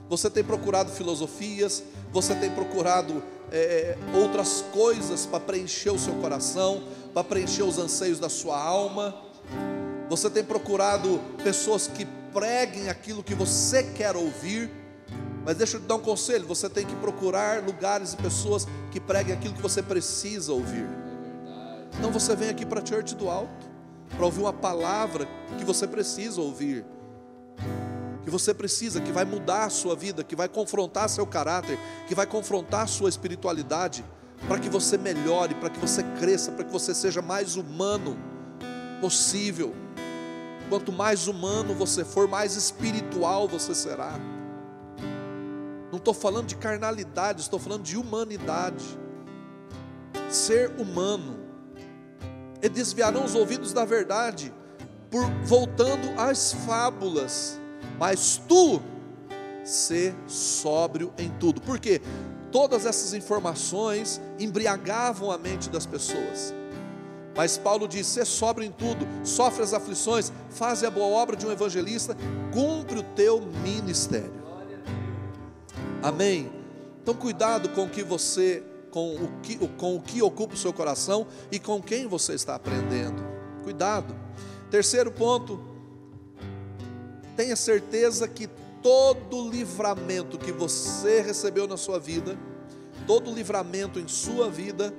Você 0.08 0.30
tem 0.30 0.44
procurado 0.44 0.90
filosofias, 0.90 1.82
você 2.12 2.34
tem 2.34 2.50
procurado 2.50 3.22
é, 3.50 3.96
outras 4.14 4.64
coisas 4.72 5.26
para 5.26 5.40
preencher 5.40 5.90
o 5.90 5.98
seu 5.98 6.14
coração, 6.14 6.82
para 7.12 7.24
preencher 7.24 7.62
os 7.62 7.78
anseios 7.78 8.18
da 8.18 8.28
sua 8.28 8.58
alma. 8.58 9.14
Você 10.08 10.30
tem 10.30 10.44
procurado 10.44 11.20
pessoas 11.42 11.86
que 11.86 12.06
preguem 12.32 12.88
aquilo 12.88 13.22
que 13.22 13.34
você 13.34 13.82
quer 13.82 14.16
ouvir. 14.16 14.70
Mas 15.44 15.56
deixa 15.56 15.76
eu 15.76 15.80
te 15.80 15.86
dar 15.86 15.96
um 15.96 16.00
conselho: 16.00 16.46
você 16.46 16.68
tem 16.68 16.84
que 16.84 16.94
procurar 16.96 17.62
lugares 17.62 18.12
e 18.12 18.16
pessoas 18.16 18.66
que 18.90 19.00
preguem 19.00 19.34
aquilo 19.34 19.54
que 19.54 19.62
você 19.62 19.82
precisa 19.82 20.52
ouvir. 20.52 20.86
Então 21.98 22.10
você 22.12 22.36
vem 22.36 22.48
aqui 22.48 22.64
para 22.64 22.80
a 22.80 22.86
Church 22.86 23.14
do 23.14 23.28
Alto, 23.28 23.66
para 24.14 24.24
ouvir 24.24 24.40
uma 24.40 24.52
palavra 24.52 25.26
que 25.58 25.64
você 25.64 25.86
precisa 25.86 26.40
ouvir, 26.40 26.84
que 28.22 28.30
você 28.30 28.54
precisa, 28.54 29.00
que 29.00 29.10
vai 29.10 29.24
mudar 29.24 29.64
a 29.64 29.70
sua 29.70 29.96
vida, 29.96 30.22
que 30.22 30.36
vai 30.36 30.48
confrontar 30.48 31.08
seu 31.08 31.26
caráter, 31.26 31.78
que 32.06 32.14
vai 32.14 32.26
confrontar 32.26 32.82
a 32.82 32.86
sua 32.86 33.08
espiritualidade, 33.08 34.04
para 34.46 34.58
que 34.58 34.68
você 34.68 34.96
melhore, 34.96 35.54
para 35.54 35.70
que 35.70 35.78
você 35.78 36.02
cresça, 36.20 36.52
para 36.52 36.64
que 36.64 36.70
você 36.70 36.94
seja 36.94 37.20
mais 37.20 37.56
humano 37.56 38.16
possível. 39.00 39.74
Quanto 40.68 40.92
mais 40.92 41.26
humano 41.28 41.74
você 41.74 42.04
for, 42.04 42.28
mais 42.28 42.54
espiritual 42.54 43.48
você 43.48 43.74
será. 43.74 44.18
Não 45.90 45.98
estou 45.98 46.12
falando 46.12 46.46
de 46.46 46.57
carnalidade, 46.57 47.40
estou 47.40 47.59
falando 47.59 47.83
de 47.83 47.96
humanidade. 47.96 48.85
Ser 50.28 50.70
humano. 50.78 51.38
E 52.62 52.68
desviarão 52.68 53.24
os 53.24 53.35
ouvidos 53.35 53.72
da 53.72 53.85
verdade, 53.85 54.52
por 55.11 55.24
voltando 55.44 56.09
às 56.20 56.52
fábulas. 56.52 57.59
Mas 57.98 58.40
tu, 58.48 58.83
ser 59.64 60.14
sóbrio 60.26 61.12
em 61.16 61.31
tudo. 61.31 61.61
Porque 61.62 62.02
todas 62.52 62.85
essas 62.85 63.14
informações 63.14 64.20
embriagavam 64.38 65.31
a 65.31 65.38
mente 65.38 65.70
das 65.70 65.87
pessoas. 65.87 66.54
Mas 67.38 67.57
Paulo 67.57 67.87
diz: 67.87 68.05
ser 68.09 68.27
sobra 68.27 68.64
em 68.64 68.72
tudo, 68.72 69.07
sofre 69.22 69.62
as 69.62 69.72
aflições, 69.72 70.33
faz 70.51 70.83
a 70.83 70.90
boa 70.90 71.07
obra 71.07 71.37
de 71.37 71.46
um 71.46 71.53
evangelista, 71.53 72.16
cumpre 72.53 72.98
o 72.98 73.03
teu 73.05 73.40
ministério. 73.40 74.42
Amém. 76.03 76.51
Então 77.01 77.14
cuidado 77.14 77.68
com 77.68 77.85
o 77.85 77.88
que 77.88 78.03
você, 78.03 78.64
com 78.90 79.14
o 79.14 79.40
que, 79.40 79.57
com 79.68 79.94
o 79.94 80.03
que 80.03 80.20
ocupa 80.20 80.55
o 80.55 80.59
seu 80.59 80.72
coração 80.72 81.29
e 81.53 81.61
com 81.61 81.81
quem 81.81 82.09
você 82.09 82.35
está 82.35 82.57
aprendendo. 82.57 83.24
Cuidado. 83.62 84.16
Terceiro 84.68 85.12
ponto, 85.12 85.62
tenha 87.37 87.55
certeza 87.55 88.27
que 88.27 88.48
todo 88.83 89.48
livramento 89.48 90.38
que 90.38 90.51
você 90.51 91.20
recebeu 91.20 91.68
na 91.68 91.77
sua 91.77 92.01
vida, 92.01 92.37
todo 93.07 93.33
livramento 93.33 94.01
em 94.01 94.09
sua 94.09 94.51
vida, 94.51 94.92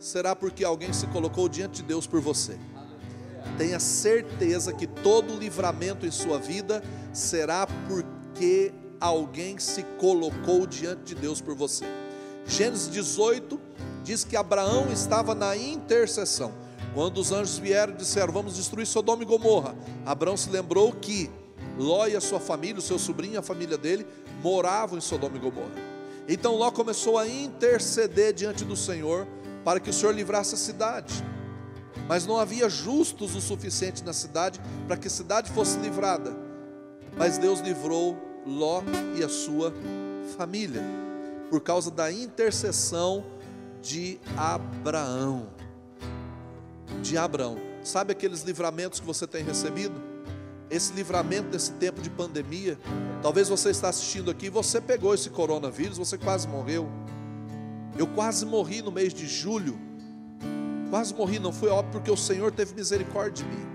será 0.00 0.34
porque 0.34 0.64
alguém 0.64 0.92
se 0.94 1.06
colocou 1.08 1.48
diante 1.48 1.82
de 1.82 1.82
Deus 1.82 2.06
por 2.06 2.20
você. 2.20 2.58
Tenha 3.58 3.78
certeza 3.78 4.72
que 4.72 4.86
todo 4.86 5.38
livramento 5.38 6.06
em 6.06 6.10
sua 6.10 6.38
vida 6.38 6.82
será 7.12 7.66
porque 7.86 8.72
alguém 8.98 9.58
se 9.58 9.82
colocou 9.98 10.66
diante 10.66 11.14
de 11.14 11.14
Deus 11.14 11.40
por 11.40 11.54
você. 11.54 11.84
Gênesis 12.46 12.90
18 12.90 13.60
diz 14.02 14.24
que 14.24 14.36
Abraão 14.36 14.90
estava 14.90 15.34
na 15.34 15.54
intercessão. 15.54 16.52
Quando 16.94 17.18
os 17.18 17.30
anjos 17.30 17.58
vieram 17.58 17.92
e 17.92 17.96
disseram: 17.96 18.32
Vamos 18.32 18.56
destruir 18.56 18.86
Sodoma 18.86 19.22
e 19.22 19.26
Gomorra, 19.26 19.76
Abraão 20.04 20.36
se 20.36 20.48
lembrou 20.48 20.92
que 20.92 21.30
Ló 21.78 22.06
e 22.06 22.16
a 22.16 22.20
sua 22.20 22.40
família, 22.40 22.78
o 22.78 22.82
seu 22.82 22.98
sobrinho 22.98 23.34
e 23.34 23.36
a 23.36 23.42
família 23.42 23.76
dele, 23.76 24.06
moravam 24.42 24.96
em 24.96 25.00
Sodoma 25.00 25.36
e 25.36 25.40
Gomorra. 25.40 25.90
Então 26.26 26.56
Ló 26.56 26.70
começou 26.70 27.18
a 27.18 27.28
interceder 27.28 28.32
diante 28.32 28.64
do 28.64 28.76
Senhor 28.76 29.26
para 29.70 29.78
que 29.78 29.90
o 29.90 29.92
Senhor 29.92 30.12
livrasse 30.12 30.52
a 30.56 30.58
cidade. 30.58 31.24
Mas 32.08 32.26
não 32.26 32.38
havia 32.38 32.68
justos 32.68 33.36
o 33.36 33.40
suficiente 33.40 34.02
na 34.02 34.12
cidade 34.12 34.60
para 34.88 34.96
que 34.96 35.06
a 35.06 35.10
cidade 35.10 35.52
fosse 35.52 35.78
livrada. 35.78 36.36
Mas 37.16 37.38
Deus 37.38 37.60
livrou 37.60 38.18
Ló 38.44 38.82
e 39.16 39.22
a 39.22 39.28
sua 39.28 39.72
família, 40.36 40.82
por 41.48 41.60
causa 41.60 41.88
da 41.88 42.10
intercessão 42.10 43.24
de 43.80 44.18
Abraão. 44.36 45.50
De 47.00 47.16
Abraão. 47.16 47.56
Sabe 47.84 48.10
aqueles 48.10 48.42
livramentos 48.42 48.98
que 48.98 49.06
você 49.06 49.24
tem 49.24 49.44
recebido? 49.44 49.94
Esse 50.68 50.92
livramento 50.94 51.48
desse 51.48 51.70
tempo 51.74 52.02
de 52.02 52.10
pandemia. 52.10 52.76
Talvez 53.22 53.48
você 53.48 53.70
está 53.70 53.88
assistindo 53.88 54.32
aqui, 54.32 54.50
você 54.50 54.80
pegou 54.80 55.14
esse 55.14 55.30
coronavírus, 55.30 55.96
você 55.96 56.18
quase 56.18 56.48
morreu. 56.48 56.90
Eu 57.98 58.06
quase 58.06 58.46
morri 58.46 58.82
no 58.82 58.90
mês 58.90 59.12
de 59.12 59.26
julho. 59.26 59.78
Quase 60.90 61.14
morri, 61.14 61.38
não 61.38 61.52
foi 61.52 61.68
óbvio, 61.68 61.92
porque 61.92 62.10
o 62.10 62.16
Senhor 62.16 62.50
teve 62.50 62.74
misericórdia 62.74 63.44
de 63.44 63.50
mim. 63.50 63.66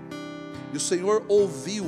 E 0.72 0.76
o 0.76 0.80
Senhor 0.80 1.24
ouviu 1.28 1.86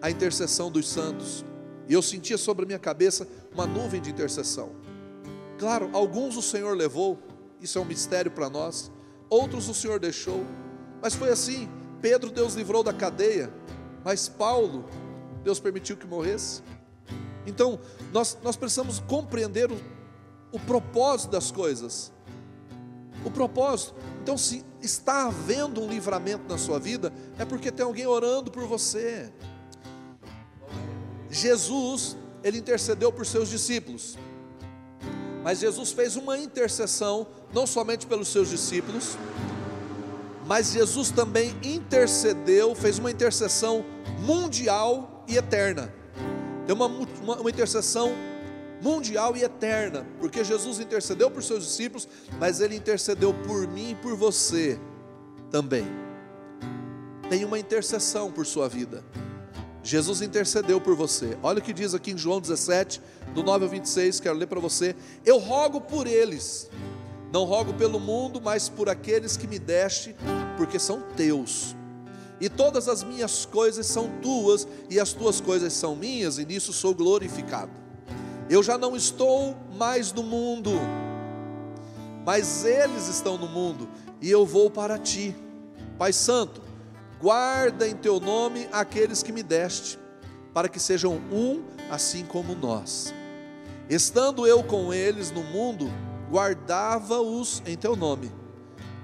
a 0.00 0.10
intercessão 0.10 0.70
dos 0.70 0.88
santos. 0.88 1.44
E 1.88 1.92
eu 1.92 2.02
sentia 2.02 2.36
sobre 2.36 2.64
a 2.64 2.66
minha 2.66 2.78
cabeça 2.78 3.26
uma 3.52 3.66
nuvem 3.66 4.00
de 4.00 4.10
intercessão. 4.10 4.70
Claro, 5.58 5.90
alguns 5.92 6.36
o 6.36 6.42
Senhor 6.42 6.76
levou, 6.76 7.18
isso 7.60 7.78
é 7.78 7.80
um 7.80 7.84
mistério 7.84 8.30
para 8.30 8.48
nós. 8.48 8.90
Outros 9.28 9.68
o 9.68 9.74
Senhor 9.74 9.98
deixou. 9.98 10.44
Mas 11.02 11.14
foi 11.14 11.30
assim: 11.30 11.68
Pedro, 12.00 12.30
Deus 12.30 12.54
livrou 12.54 12.82
da 12.82 12.92
cadeia. 12.92 13.52
Mas 14.04 14.28
Paulo, 14.28 14.84
Deus 15.42 15.58
permitiu 15.58 15.96
que 15.96 16.06
morresse. 16.06 16.62
Então, 17.46 17.78
nós, 18.12 18.36
nós 18.42 18.56
precisamos 18.56 19.00
compreender 19.00 19.70
o 19.70 19.78
o 20.52 20.58
propósito 20.58 21.30
das 21.30 21.50
coisas. 21.50 22.12
O 23.24 23.30
propósito. 23.30 23.94
Então, 24.22 24.36
se 24.36 24.64
está 24.80 25.26
havendo 25.26 25.82
um 25.82 25.88
livramento 25.88 26.44
na 26.48 26.58
sua 26.58 26.78
vida, 26.78 27.12
é 27.38 27.44
porque 27.44 27.70
tem 27.70 27.84
alguém 27.84 28.06
orando 28.06 28.50
por 28.50 28.64
você. 28.66 29.32
Jesus, 31.30 32.16
ele 32.42 32.58
intercedeu 32.58 33.12
por 33.12 33.26
seus 33.26 33.48
discípulos. 33.48 34.16
Mas 35.42 35.60
Jesus 35.60 35.92
fez 35.92 36.16
uma 36.16 36.38
intercessão, 36.38 37.26
não 37.52 37.66
somente 37.66 38.06
pelos 38.06 38.28
seus 38.28 38.50
discípulos, 38.50 39.16
mas 40.46 40.72
Jesus 40.72 41.10
também 41.10 41.54
intercedeu, 41.62 42.74
fez 42.74 42.98
uma 42.98 43.10
intercessão 43.10 43.84
mundial 44.20 45.24
e 45.28 45.36
eterna. 45.36 45.92
Tem 46.66 46.74
uma, 46.74 46.86
uma, 46.86 47.36
uma 47.36 47.50
intercessão 47.50 48.12
mundial 48.80 49.36
e 49.36 49.42
eterna, 49.42 50.06
porque 50.20 50.44
Jesus 50.44 50.80
intercedeu 50.80 51.30
por 51.30 51.42
seus 51.42 51.64
discípulos, 51.64 52.08
mas 52.38 52.60
ele 52.60 52.76
intercedeu 52.76 53.34
por 53.34 53.66
mim 53.66 53.90
e 53.90 53.94
por 53.94 54.14
você 54.14 54.78
também. 55.50 55.86
Tem 57.28 57.44
uma 57.44 57.58
intercessão 57.58 58.30
por 58.30 58.46
sua 58.46 58.68
vida. 58.68 59.04
Jesus 59.82 60.20
intercedeu 60.20 60.80
por 60.80 60.94
você. 60.94 61.38
Olha 61.42 61.60
o 61.60 61.62
que 61.62 61.72
diz 61.72 61.94
aqui 61.94 62.12
em 62.12 62.18
João 62.18 62.40
17, 62.40 63.00
do 63.34 63.42
9 63.42 63.64
ao 63.64 63.70
26, 63.70 64.20
quero 64.20 64.36
ler 64.36 64.46
para 64.46 64.60
você. 64.60 64.94
Eu 65.24 65.38
rogo 65.38 65.80
por 65.80 66.06
eles, 66.06 66.70
não 67.32 67.44
rogo 67.44 67.74
pelo 67.74 67.98
mundo, 67.98 68.40
mas 68.40 68.68
por 68.68 68.88
aqueles 68.88 69.36
que 69.36 69.46
me 69.46 69.58
deste, 69.58 70.14
porque 70.56 70.78
são 70.78 71.02
teus. 71.16 71.74
E 72.40 72.48
todas 72.48 72.88
as 72.88 73.02
minhas 73.02 73.44
coisas 73.44 73.86
são 73.86 74.10
tuas, 74.22 74.66
e 74.88 75.00
as 75.00 75.12
tuas 75.12 75.40
coisas 75.40 75.72
são 75.72 75.96
minhas, 75.96 76.38
e 76.38 76.44
nisso 76.44 76.72
sou 76.72 76.94
glorificado. 76.94 77.72
Eu 78.50 78.62
já 78.62 78.78
não 78.78 78.96
estou 78.96 79.54
mais 79.76 80.10
no 80.10 80.22
mundo, 80.22 80.70
mas 82.24 82.64
eles 82.64 83.06
estão 83.06 83.36
no 83.36 83.46
mundo, 83.46 83.86
e 84.22 84.30
eu 84.30 84.46
vou 84.46 84.70
para 84.70 84.98
ti. 84.98 85.36
Pai 85.98 86.14
Santo, 86.14 86.62
guarda 87.20 87.86
em 87.86 87.94
teu 87.94 88.18
nome 88.18 88.66
aqueles 88.72 89.22
que 89.22 89.32
me 89.32 89.42
deste, 89.42 89.98
para 90.54 90.66
que 90.66 90.80
sejam 90.80 91.20
um 91.30 91.62
assim 91.90 92.24
como 92.24 92.54
nós. 92.54 93.12
Estando 93.90 94.46
eu 94.46 94.62
com 94.62 94.94
eles 94.94 95.30
no 95.30 95.42
mundo, 95.42 95.92
guardava-os 96.30 97.62
em 97.66 97.76
teu 97.76 97.94
nome. 97.94 98.32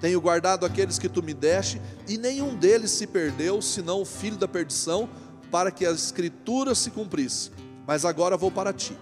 Tenho 0.01 0.21
guardado 0.23 0.65
aqueles 0.65 0.99
que 0.99 1.09
tu 1.09 1.23
me 1.23 1.35
deste, 1.35 1.83
e 2.09 2.17
nenhum 2.17 2.55
deles 2.55 2.93
se 2.93 3.07
perdeu, 3.07 3.61
senão 3.61 4.01
o 4.01 4.07
filho 4.07 4.39
da 4.39 4.49
perdição, 4.49 5.07
para 5.51 5.71
que 5.71 5.85
a 5.85 5.91
escritura 5.91 6.75
se 6.75 6.91
cumprisse. 6.91 7.51
Mas 7.87 8.07
agora 8.07 8.39
vou 8.39 8.51
para 8.51 8.73
ti. 8.73 8.97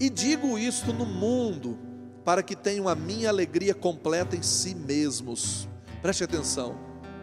E 0.00 0.08
digo 0.08 0.58
isto 0.58 0.92
no 0.92 1.04
mundo, 1.04 1.78
para 2.24 2.42
que 2.42 2.54
tenham 2.54 2.88
a 2.88 2.94
minha 2.94 3.28
alegria 3.28 3.74
completa 3.74 4.36
em 4.36 4.42
si 4.42 4.74
mesmos. 4.74 5.68
Preste 6.00 6.22
atenção, 6.22 6.76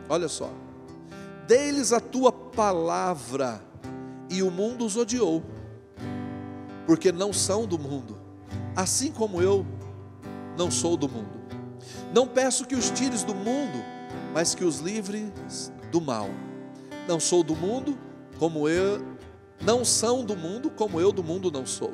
olha 0.09 0.27
só. 0.27 0.49
Dê-lhes 1.47 1.93
a 1.93 1.99
tua 1.99 2.31
palavra, 2.31 3.61
e 4.29 4.41
o 4.41 4.49
mundo 4.49 4.85
os 4.85 4.97
odiou, 4.97 5.43
porque 6.85 7.11
não 7.11 7.31
são 7.31 7.65
do 7.65 7.77
mundo, 7.77 8.17
assim 8.75 9.11
como 9.11 9.41
eu 9.41 9.65
não 10.57 10.71
sou 10.71 10.97
do 10.97 11.07
mundo. 11.07 11.39
Não 12.13 12.27
peço 12.27 12.65
que 12.65 12.75
os 12.75 12.89
tires 12.89 13.23
do 13.23 13.35
mundo, 13.35 13.83
mas 14.33 14.55
que 14.55 14.65
os 14.65 14.79
livres 14.79 15.71
do 15.91 16.01
mal. 16.01 16.29
Não 17.07 17.19
sou 17.19 17.43
do 17.43 17.55
mundo, 17.55 17.97
como 18.39 18.67
eu, 18.67 19.01
não 19.61 19.85
são 19.85 20.25
do 20.25 20.35
mundo, 20.35 20.69
como 20.69 20.99
eu 20.99 21.11
do 21.11 21.23
mundo 21.23 21.51
não 21.51 21.65
sou. 21.65 21.93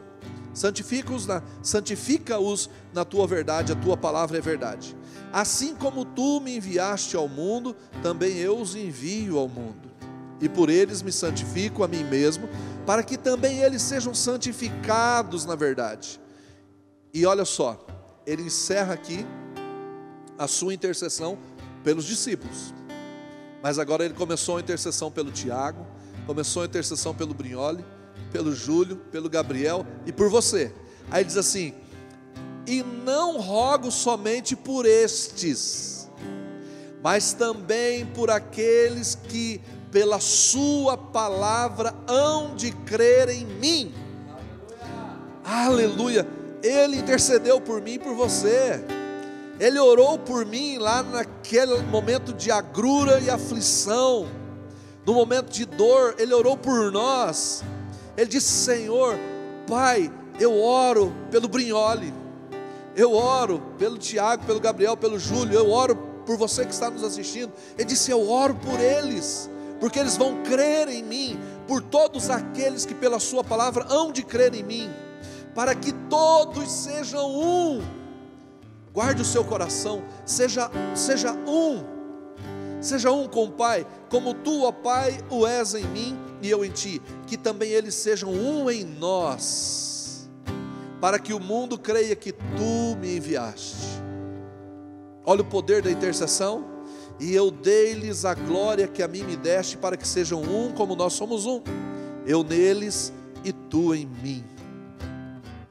Santifica-os 0.53 1.25
na, 1.25 1.41
santifica-os 1.61 2.69
na 2.93 3.05
tua 3.05 3.25
verdade, 3.25 3.71
a 3.71 3.75
tua 3.75 3.95
palavra 3.95 4.37
é 4.37 4.41
verdade. 4.41 4.95
Assim 5.31 5.73
como 5.73 6.03
tu 6.03 6.41
me 6.41 6.57
enviaste 6.57 7.15
ao 7.15 7.27
mundo, 7.27 7.75
também 8.03 8.37
eu 8.37 8.57
os 8.57 8.75
envio 8.75 9.37
ao 9.37 9.47
mundo. 9.47 9.89
E 10.41 10.49
por 10.49 10.69
eles 10.69 11.01
me 11.01 11.11
santifico 11.11 11.83
a 11.83 11.87
mim 11.87 12.03
mesmo, 12.03 12.49
para 12.85 13.03
que 13.03 13.17
também 13.17 13.59
eles 13.59 13.81
sejam 13.81 14.13
santificados 14.13 15.45
na 15.45 15.55
verdade. 15.55 16.19
E 17.13 17.25
olha 17.25 17.45
só, 17.45 17.85
ele 18.25 18.43
encerra 18.43 18.93
aqui 18.93 19.25
a 20.37 20.47
sua 20.47 20.73
intercessão 20.73 21.37
pelos 21.83 22.05
discípulos. 22.05 22.73
Mas 23.61 23.77
agora 23.79 24.03
ele 24.03 24.13
começou 24.13 24.57
a 24.57 24.59
intercessão 24.59 25.11
pelo 25.11 25.31
Tiago, 25.31 25.85
começou 26.25 26.63
a 26.63 26.65
intercessão 26.65 27.13
pelo 27.13 27.33
Brignoli 27.33 27.85
pelo 28.31 28.53
Júlio, 28.55 28.97
pelo 29.11 29.29
Gabriel 29.29 29.85
e 30.05 30.11
por 30.11 30.29
você. 30.29 30.73
Aí 31.09 31.23
diz 31.23 31.37
assim: 31.37 31.73
E 32.65 32.83
não 32.83 33.39
rogo 33.39 33.91
somente 33.91 34.55
por 34.55 34.85
estes, 34.85 36.09
mas 37.03 37.33
também 37.33 38.05
por 38.05 38.29
aqueles 38.29 39.15
que 39.15 39.61
pela 39.91 40.19
Sua 40.19 40.97
palavra 40.97 41.93
hão 42.07 42.55
de 42.55 42.71
crer 42.71 43.29
em 43.29 43.45
mim. 43.45 43.93
Aleluia! 45.43 46.25
Ele 46.63 46.97
intercedeu 46.97 47.59
por 47.59 47.81
mim 47.81 47.93
e 47.93 47.99
por 47.99 48.13
você. 48.15 48.83
Ele 49.59 49.77
orou 49.77 50.17
por 50.17 50.45
mim 50.45 50.77
lá 50.77 51.03
naquele 51.03 51.77
momento 51.83 52.33
de 52.33 52.49
agrura 52.49 53.19
e 53.19 53.29
aflição, 53.29 54.27
no 55.05 55.13
momento 55.13 55.51
de 55.51 55.65
dor, 55.65 56.15
ele 56.17 56.33
orou 56.33 56.55
por 56.55 56.91
nós. 56.91 57.63
Ele 58.21 58.29
disse: 58.29 58.51
Senhor, 58.51 59.17
Pai, 59.67 60.13
eu 60.39 60.61
oro 60.61 61.11
pelo 61.31 61.47
Brinhole, 61.47 62.13
eu 62.95 63.13
oro 63.13 63.59
pelo 63.79 63.97
Tiago, 63.97 64.45
pelo 64.45 64.59
Gabriel, 64.59 64.95
pelo 64.95 65.17
Júlio, 65.17 65.57
eu 65.57 65.71
oro 65.71 65.95
por 66.23 66.37
você 66.37 66.63
que 66.63 66.71
está 66.71 66.87
nos 66.91 67.03
assistindo. 67.03 67.51
Ele 67.75 67.85
disse: 67.85 68.11
Eu 68.11 68.29
oro 68.29 68.53
por 68.53 68.79
eles, 68.79 69.49
porque 69.79 69.97
eles 69.97 70.17
vão 70.17 70.43
crer 70.43 70.87
em 70.87 71.01
mim, 71.01 71.39
por 71.67 71.81
todos 71.81 72.29
aqueles 72.29 72.85
que 72.85 72.93
pela 72.93 73.19
Sua 73.19 73.43
palavra 73.43 73.87
hão 73.89 74.11
de 74.11 74.21
crer 74.21 74.53
em 74.53 74.61
mim, 74.61 74.91
para 75.55 75.73
que 75.73 75.91
todos 76.07 76.71
sejam 76.71 77.27
um. 77.27 77.81
Guarde 78.93 79.23
o 79.23 79.25
seu 79.25 79.43
coração, 79.43 80.03
seja, 80.27 80.69
seja 80.93 81.33
um, 81.33 81.83
seja 82.81 83.11
um 83.11 83.27
com 83.27 83.45
o 83.45 83.51
Pai, 83.51 83.87
como 84.11 84.35
tu, 84.35 84.63
ó 84.63 84.71
Pai, 84.71 85.17
o 85.27 85.47
és 85.47 85.73
em 85.73 85.87
mim 85.87 86.30
e 86.41 86.49
eu 86.49 86.65
em 86.65 86.71
ti, 86.71 87.01
que 87.27 87.37
também 87.37 87.71
eles 87.71 87.95
sejam 87.95 88.31
um 88.31 88.69
em 88.69 88.83
nós, 88.83 90.29
para 90.99 91.19
que 91.19 91.33
o 91.33 91.39
mundo 91.39 91.77
creia 91.77 92.15
que 92.15 92.31
tu 92.31 92.97
me 92.99 93.17
enviaste. 93.17 94.01
Olha 95.25 95.41
o 95.41 95.45
poder 95.45 95.81
da 95.81 95.91
intercessão. 95.91 96.69
E 97.19 97.35
eu 97.35 97.51
dei-lhes 97.51 98.25
a 98.25 98.33
glória 98.33 98.87
que 98.87 99.03
a 99.03 99.07
mim 99.07 99.21
me 99.23 99.35
deste, 99.35 99.77
para 99.77 99.95
que 99.95 100.07
sejam 100.07 100.41
um 100.41 100.71
como 100.71 100.95
nós 100.95 101.13
somos 101.13 101.45
um. 101.45 101.61
Eu 102.25 102.43
neles 102.43 103.13
e 103.43 103.53
tu 103.53 103.93
em 103.93 104.07
mim. 104.07 104.43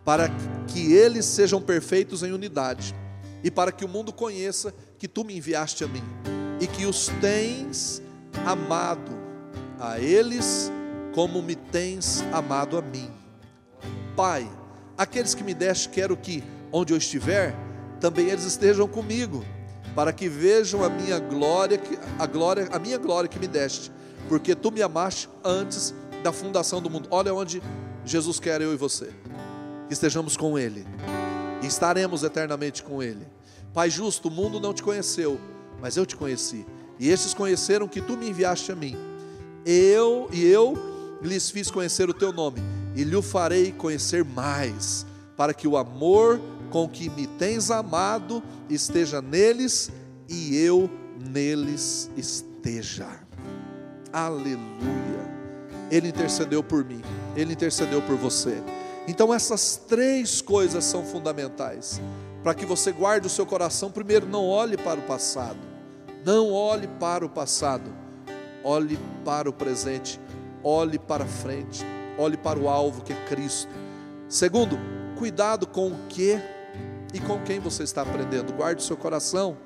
Para 0.05 0.29
que 0.69 0.93
eles 0.93 1.25
sejam 1.25 1.61
perfeitos 1.61 2.23
em 2.23 2.31
unidade, 2.31 2.95
e 3.43 3.51
para 3.51 3.73
que 3.73 3.85
o 3.85 3.89
mundo 3.89 4.13
conheça 4.13 4.73
que 4.97 5.09
tu 5.09 5.25
me 5.25 5.37
enviaste 5.37 5.83
a 5.83 5.89
mim, 5.89 6.03
e 6.61 6.67
que 6.69 6.87
os 6.87 7.09
tens 7.21 8.01
amado 8.47 9.20
a 9.81 9.99
eles 9.99 10.71
como 11.15 11.43
me 11.43 11.57
tens 11.57 12.23
amado 12.33 12.77
a 12.77 12.83
mim. 12.83 13.11
Pai, 14.15 14.49
aqueles 14.97 15.35
que 15.35 15.43
me 15.43 15.55
deste, 15.55 15.89
quero 15.89 16.17
que, 16.17 16.45
onde 16.71 16.93
eu 16.93 16.99
estiver, 16.99 17.57
também 17.99 18.29
eles 18.29 18.45
estejam 18.45 18.87
comigo, 18.87 19.45
para 19.95 20.13
que 20.13 20.29
vejam 20.29 20.85
a 20.85 20.91
minha 20.91 21.19
glória, 21.19 21.81
a 22.19 22.27
glória, 22.27 22.69
a 22.71 22.79
minha 22.79 22.99
glória 22.99 23.29
que 23.29 23.39
me 23.39 23.49
deste, 23.49 23.91
porque 24.29 24.55
tu 24.55 24.71
me 24.71 24.83
amaste 24.83 25.29
antes 25.43 25.95
da 26.23 26.33
fundação 26.33 26.83
do 26.83 26.91
mundo. 26.91 27.09
Olha 27.11 27.35
onde 27.35 27.63
Jesus 28.05 28.39
quer 28.39 28.61
eu 28.61 28.73
e 28.73 28.77
você. 28.77 29.11
Estejamos 29.89 30.37
com 30.37 30.59
ele 30.59 30.87
e 31.63 31.67
estaremos 31.67 32.23
eternamente 32.23 32.83
com 32.83 33.03
ele. 33.03 33.27
Pai 33.73 33.89
justo, 33.91 34.29
o 34.29 34.31
mundo 34.31 34.61
não 34.61 34.75
te 34.75 34.83
conheceu, 34.83 35.41
mas 35.81 35.97
eu 35.97 36.05
te 36.05 36.15
conheci. 36.15 36.67
E 36.99 37.09
estes 37.09 37.33
conheceram 37.33 37.89
que 37.89 38.01
tu 38.01 38.17
me 38.17 38.29
enviaste 38.29 38.71
a 38.71 38.77
mim 38.77 39.10
eu 39.65 40.29
e 40.33 40.45
eu 40.45 41.19
lhes 41.23 41.51
fiz 41.51 41.71
conhecer 41.71 42.09
o 42.09 42.15
teu 42.15 42.33
nome, 42.33 42.61
e 42.95 43.05
lhe 43.05 43.21
farei 43.23 43.73
conhecer 43.73 44.25
mais, 44.25 45.07
para 45.37 45.55
que 45.55 45.69
o 45.69 45.77
amor 45.77 46.41
com 46.71 46.89
que 46.89 47.11
me 47.11 47.27
tens 47.27 47.71
amado 47.71 48.43
esteja 48.69 49.21
neles 49.21 49.91
e 50.29 50.57
eu 50.57 50.89
neles 51.19 52.11
esteja. 52.17 53.09
Aleluia. 54.13 54.61
Ele 55.91 56.09
intercedeu 56.09 56.63
por 56.63 56.85
mim, 56.85 57.03
ele 57.37 57.53
intercedeu 57.53 58.01
por 58.03 58.17
você. 58.17 58.63
Então 59.09 59.35
essas 59.35 59.77
três 59.77 60.41
coisas 60.41 60.85
são 60.85 61.05
fundamentais 61.05 62.01
para 62.43 62.55
que 62.55 62.65
você 62.65 62.93
guarde 62.93 63.27
o 63.27 63.31
seu 63.31 63.45
coração. 63.45 63.91
Primeiro, 63.91 64.27
não 64.27 64.47
olhe 64.47 64.77
para 64.77 65.01
o 65.01 65.03
passado. 65.03 65.59
Não 66.25 66.53
olhe 66.53 66.87
para 66.87 67.25
o 67.25 67.29
passado 67.29 67.91
olhe 68.65 68.99
para 69.25 69.49
o 69.49 69.53
presente, 69.53 70.21
olhe 70.63 70.99
para 70.99 71.27
frente, 71.27 71.85
olhe 72.19 72.37
para 72.37 72.59
o 72.59 72.69
alvo 72.69 73.03
que 73.03 73.13
é 73.13 73.25
Cristo. 73.27 73.71
Segundo, 74.29 74.79
cuidado 75.17 75.67
com 75.67 75.89
o 75.89 75.99
que 76.09 76.39
e 77.13 77.21
com 77.21 77.41
quem 77.43 77.59
você 77.59 77.83
está 77.83 78.03
aprendendo, 78.03 78.53
guarde 78.53 78.83
seu 78.83 78.97
coração. 78.97 79.57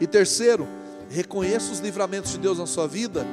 E 0.00 0.06
terceiro, 0.06 0.66
reconheça 1.08 1.72
os 1.72 1.80
livramentos 1.80 2.32
de 2.32 2.38
Deus 2.38 2.58
na 2.58 2.66
sua 2.66 2.86
vida, 2.86 3.26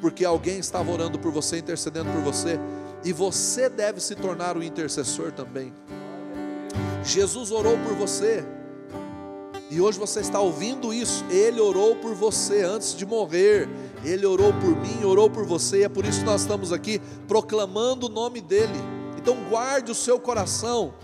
porque 0.00 0.24
alguém 0.24 0.58
estava 0.58 0.90
orando 0.90 1.18
por 1.18 1.30
você, 1.30 1.58
intercedendo 1.58 2.10
por 2.10 2.20
você, 2.20 2.58
e 3.04 3.12
você 3.12 3.68
deve 3.68 4.00
se 4.00 4.14
tornar 4.14 4.56
o 4.56 4.62
intercessor 4.62 5.32
também. 5.32 5.72
Jesus 7.04 7.50
orou 7.50 7.76
por 7.78 7.94
você, 7.94 8.44
e 9.70 9.80
hoje 9.80 9.98
você 9.98 10.20
está 10.20 10.40
ouvindo 10.40 10.94
isso. 10.94 11.24
Ele 11.28 11.60
orou 11.60 11.96
por 11.96 12.14
você 12.14 12.62
antes 12.62 12.96
de 12.96 13.04
morrer. 13.04 13.68
Ele 14.02 14.24
orou 14.24 14.52
por 14.54 14.74
mim, 14.74 15.04
orou 15.04 15.28
por 15.28 15.44
você. 15.44 15.82
É 15.82 15.88
por 15.88 16.06
isso 16.06 16.20
que 16.20 16.26
nós 16.26 16.40
estamos 16.40 16.72
aqui 16.72 17.00
proclamando 17.26 18.06
o 18.06 18.08
nome 18.08 18.40
dele. 18.40 18.78
Então 19.18 19.36
guarde 19.50 19.92
o 19.92 19.94
seu 19.94 20.18
coração. 20.18 20.94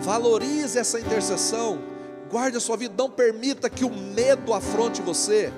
Valorize 0.00 0.78
essa 0.78 0.98
intercessão. 0.98 1.78
Guarde 2.28 2.56
a 2.56 2.60
sua 2.60 2.76
vida. 2.76 2.94
Não 2.98 3.08
permita 3.08 3.70
que 3.70 3.84
o 3.84 3.90
medo 3.90 4.52
afronte 4.52 5.00
você. 5.00 5.52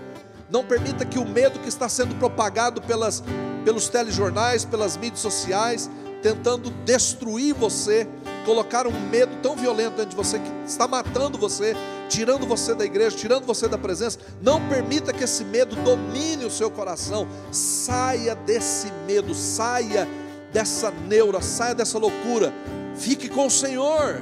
Não 0.51 0.64
permita 0.64 1.07
que 1.07 1.18
o 1.18 1.27
medo 1.27 1.61
que 1.61 1.68
está 1.68 1.88
sendo 1.88 2.14
propagado 2.16 2.83
pelas, 2.83 3.23
pelos 3.64 3.88
telejornais, 3.88 4.64
pelas 4.66 4.96
mídias 4.96 5.20
sociais, 5.20 5.88
tentando 6.23 6.70
destruir 6.85 7.55
você, 7.55 8.07
colocar 8.44 8.87
um 8.87 9.09
medo 9.09 9.33
tão 9.40 9.57
violento 9.57 9.96
dentro 9.96 10.11
de 10.11 10.16
você 10.16 10.38
que 10.38 10.51
está 10.66 10.87
matando 10.87 11.38
você, 11.38 11.75
tirando 12.11 12.44
você 12.44 12.75
da 12.75 12.85
igreja, 12.85 13.16
tirando 13.16 13.46
você 13.46 13.68
da 13.68 13.79
presença. 13.79 14.18
Não 14.42 14.61
permita 14.68 15.12
que 15.12 15.25
esse 15.25 15.44
medo 15.44 15.77
domine 15.77 16.44
o 16.44 16.51
seu 16.51 16.70
coração. 16.70 17.27
Saia 17.53 18.35
desse 18.35 18.92
medo, 19.07 19.35
saia 19.35 20.07
dessa 20.53 20.90
neura, 20.90 21.40
saia 21.40 21.75
dessa 21.75 21.99
loucura. 21.99 22.53
Fique 22.96 23.29
com 23.29 23.46
o 23.46 23.51
Senhor. 23.51 24.20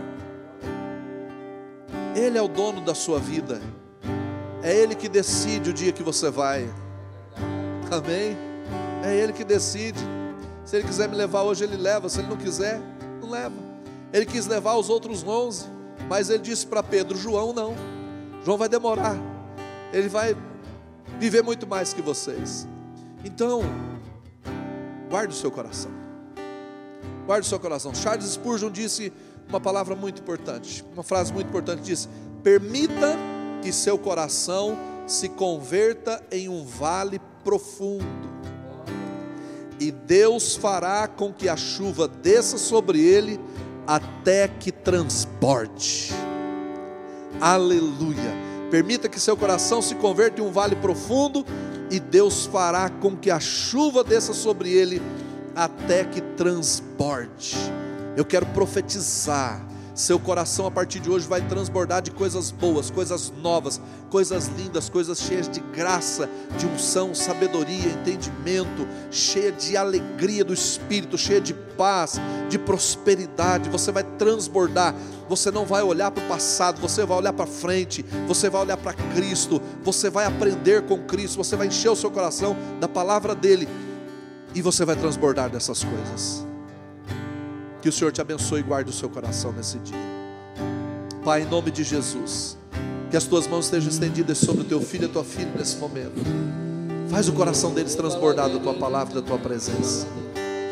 Ele 2.15 2.37
é 2.37 2.43
o 2.43 2.49
dono 2.49 2.83
da 2.83 2.95
sua 2.95 3.19
vida. 3.19 3.61
É 4.63 4.75
Ele 4.77 4.95
que 4.95 5.09
decide 5.09 5.71
o 5.71 5.73
dia 5.73 5.91
que 5.91 6.03
você 6.03 6.31
vai. 6.31 6.69
Amém? 7.91 8.37
É 9.03 9.17
Ele 9.17 9.33
que 9.33 9.45
decide. 9.45 10.01
Se 10.65 10.77
Ele 10.77 10.85
quiser 10.87 11.09
me 11.09 11.17
levar 11.17 11.43
hoje, 11.43 11.65
Ele 11.65 11.77
leva. 11.77 12.09
Se 12.09 12.21
Ele 12.21 12.29
não 12.29 12.37
quiser, 12.37 12.81
não 13.23 13.31
leva. 13.31 13.57
Ele 14.13 14.27
quis 14.27 14.47
levar 14.47 14.75
os 14.75 14.91
outros 14.91 15.27
onze, 15.27 15.65
mas 16.09 16.31
Ele 16.31 16.43
disse 16.43 16.67
para 16.67 16.83
Pedro: 16.83 17.17
João 17.17 17.53
não. 17.53 17.75
João 18.45 18.57
vai 18.57 18.69
demorar. 18.69 19.17
Ele 19.93 20.09
vai 20.09 20.37
viver 21.19 21.43
muito 21.43 21.67
mais 21.67 21.93
que 21.93 22.03
vocês. 22.03 22.67
Então, 23.25 23.63
guarde 25.11 25.35
o 25.35 25.37
seu 25.37 25.51
coração. 25.51 25.91
Guarde 27.27 27.47
o 27.47 27.49
seu 27.49 27.61
coração. 27.61 27.95
Charles 27.95 28.31
Spurgeon 28.31 28.71
disse 28.71 29.13
uma 29.49 29.61
palavra 29.61 29.95
muito 29.95 30.23
importante, 30.23 30.85
uma 30.93 31.03
frase 31.03 31.33
muito 31.33 31.49
importante: 31.49 31.83
disse, 31.83 32.09
permita 32.43 33.17
que 33.63 33.73
seu 33.73 33.99
coração 33.99 34.79
se 35.07 35.29
converta 35.29 36.23
em 36.31 36.49
um 36.49 36.65
vale 36.65 37.21
profundo 37.43 38.29
e 39.81 39.91
Deus 39.91 40.57
fará 40.57 41.07
com 41.07 41.33
que 41.33 41.49
a 41.49 41.57
chuva 41.57 42.09
desça 42.09 42.59
sobre 42.59 43.01
ele 43.01 43.39
até 43.89 44.47
que 44.47 44.71
transborde. 44.71 46.13
Aleluia. 47.41 48.37
Permita 48.71 49.09
que 49.09 49.19
seu 49.19 49.35
coração 49.35 49.81
se 49.81 49.95
converta 49.95 50.43
em 50.43 50.45
um 50.45 50.53
vale 50.53 50.77
profundo 50.77 51.43
e 51.91 51.99
Deus 51.99 52.45
fará 52.45 52.91
com 52.91 53.17
que 53.17 53.31
a 53.31 53.41
chuva 53.41 54.05
desça 54.05 54.35
sobre 54.35 54.71
ele 54.71 55.01
até 55.57 56.05
que 56.05 56.21
transborde. 56.21 57.57
Eu 58.15 58.27
quero 58.27 58.45
profetizar 58.47 59.67
seu 59.99 60.17
coração 60.17 60.65
a 60.65 60.71
partir 60.71 61.01
de 61.01 61.11
hoje 61.11 61.27
vai 61.27 61.43
transbordar 61.43 62.01
de 62.01 62.13
coisas 62.13 62.53
boas, 62.53 62.89
coisas 62.89 63.33
novas, 63.43 63.81
coisas 64.09 64.47
lindas, 64.47 64.89
coisas 64.89 65.19
cheias 65.19 65.49
de 65.49 65.59
graça, 65.59 66.31
de 66.57 66.67
unção, 66.67 67.13
sabedoria, 67.13 67.91
entendimento, 67.91 68.87
cheia 69.11 69.51
de 69.51 69.77
alegria 69.77 70.45
do 70.45 70.55
espírito, 70.55 71.19
cheia 71.19 71.41
de 71.41 71.53
paz, 71.53 72.21
de 72.49 72.57
prosperidade. 72.61 73.69
Você 73.71 73.91
vai 73.91 74.05
transbordar. 74.05 74.95
Você 75.29 75.51
não 75.51 75.67
vai 75.67 75.83
olhar 75.83 76.13
para 76.13 76.25
o 76.25 76.29
passado, 76.29 76.81
você 76.81 77.05
vai 77.05 77.19
olhar 77.19 77.33
para 77.33 77.47
frente, 77.47 78.05
você 78.29 78.49
vai 78.49 78.63
olhar 78.63 78.77
para 78.77 78.95
Cristo, 78.95 79.61
você 79.83 80.09
vai 80.09 80.27
aprender 80.27 80.87
com 80.87 81.03
Cristo, 81.03 81.37
você 81.39 81.57
vai 81.57 81.67
encher 81.67 81.91
o 81.91 81.97
seu 81.97 82.11
coração 82.11 82.57
da 82.79 82.87
palavra 82.87 83.35
dele 83.35 83.69
e 84.55 84.63
você 84.63 84.85
vai 84.85 84.95
transbordar 84.95 85.51
dessas 85.51 85.83
coisas. 85.83 86.48
Que 87.81 87.89
o 87.89 87.93
Senhor 87.93 88.11
te 88.11 88.21
abençoe 88.21 88.61
e 88.61 88.63
guarde 88.63 88.91
o 88.91 88.93
seu 88.93 89.09
coração 89.09 89.53
nesse 89.53 89.79
dia. 89.79 89.97
Pai, 91.25 91.43
em 91.43 91.47
nome 91.47 91.71
de 91.71 91.85
Jesus, 91.85 92.59
que 93.09 93.17
as 93.17 93.25
tuas 93.25 93.47
mãos 93.47 93.67
estejam 93.67 93.89
estendidas 93.89 94.39
sobre 94.39 94.63
o 94.63 94.65
teu 94.65 94.81
filho 94.81 95.05
e 95.05 95.07
a 95.07 95.13
tua 95.13 95.25
filha 95.25 95.53
nesse 95.57 95.77
momento. 95.77 96.21
Faz 97.09 97.29
o 97.29 97.33
coração 97.33 97.73
deles 97.73 97.95
transbordar 97.95 98.51
da 98.51 98.59
tua 98.59 98.75
palavra, 98.75 99.21
da 99.21 99.23
tua 99.23 99.39
presença. 99.39 100.07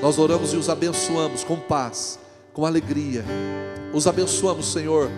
Nós 0.02 0.18
oramos 0.18 0.52
e 0.52 0.56
os 0.56 0.68
abençoamos 0.68 1.44
com 1.44 1.56
paz, 1.56 2.18
com 2.52 2.66
alegria. 2.66 3.24
Os 3.94 4.08
abençoamos, 4.08 4.72
Senhor, 4.72 5.08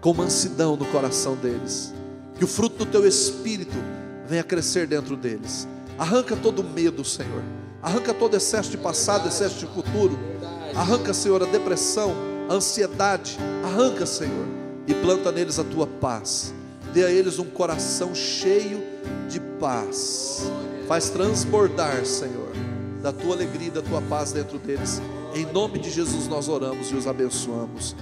com 0.00 0.14
mansidão 0.14 0.76
no 0.76 0.86
coração 0.86 1.36
deles. 1.36 1.92
Que 2.36 2.44
o 2.44 2.48
fruto 2.48 2.84
do 2.84 2.86
teu 2.86 3.06
espírito 3.06 3.76
venha 4.26 4.42
crescer 4.42 4.86
dentro 4.86 5.14
deles. 5.14 5.68
Arranca 5.98 6.34
todo 6.34 6.64
medo, 6.64 7.04
Senhor. 7.04 7.42
Arranca 7.82 8.14
todo 8.14 8.34
excesso 8.34 8.70
de 8.70 8.78
passado, 8.78 9.28
excesso 9.28 9.58
de 9.58 9.66
futuro 9.66 10.18
Arranca, 10.74 11.12
Senhor, 11.12 11.42
a 11.42 11.46
depressão, 11.46 12.14
a 12.48 12.54
ansiedade. 12.54 13.38
Arranca, 13.64 14.06
Senhor, 14.06 14.46
e 14.86 14.94
planta 14.94 15.32
neles 15.32 15.58
a 15.58 15.64
tua 15.64 15.86
paz. 15.86 16.54
Dê 16.92 17.04
a 17.04 17.10
eles 17.10 17.38
um 17.38 17.44
coração 17.44 18.14
cheio 18.14 18.82
de 19.28 19.40
paz. 19.40 20.50
Faz 20.86 21.10
transbordar, 21.10 22.04
Senhor, 22.04 22.52
da 23.02 23.12
tua 23.12 23.34
alegria 23.34 23.70
da 23.70 23.82
tua 23.82 24.00
paz 24.02 24.32
dentro 24.32 24.58
deles. 24.58 25.02
Em 25.34 25.44
nome 25.44 25.78
de 25.78 25.90
Jesus 25.90 26.26
nós 26.26 26.48
oramos 26.48 26.90
e 26.90 26.94
os 26.94 27.06
abençoamos. 27.06 27.94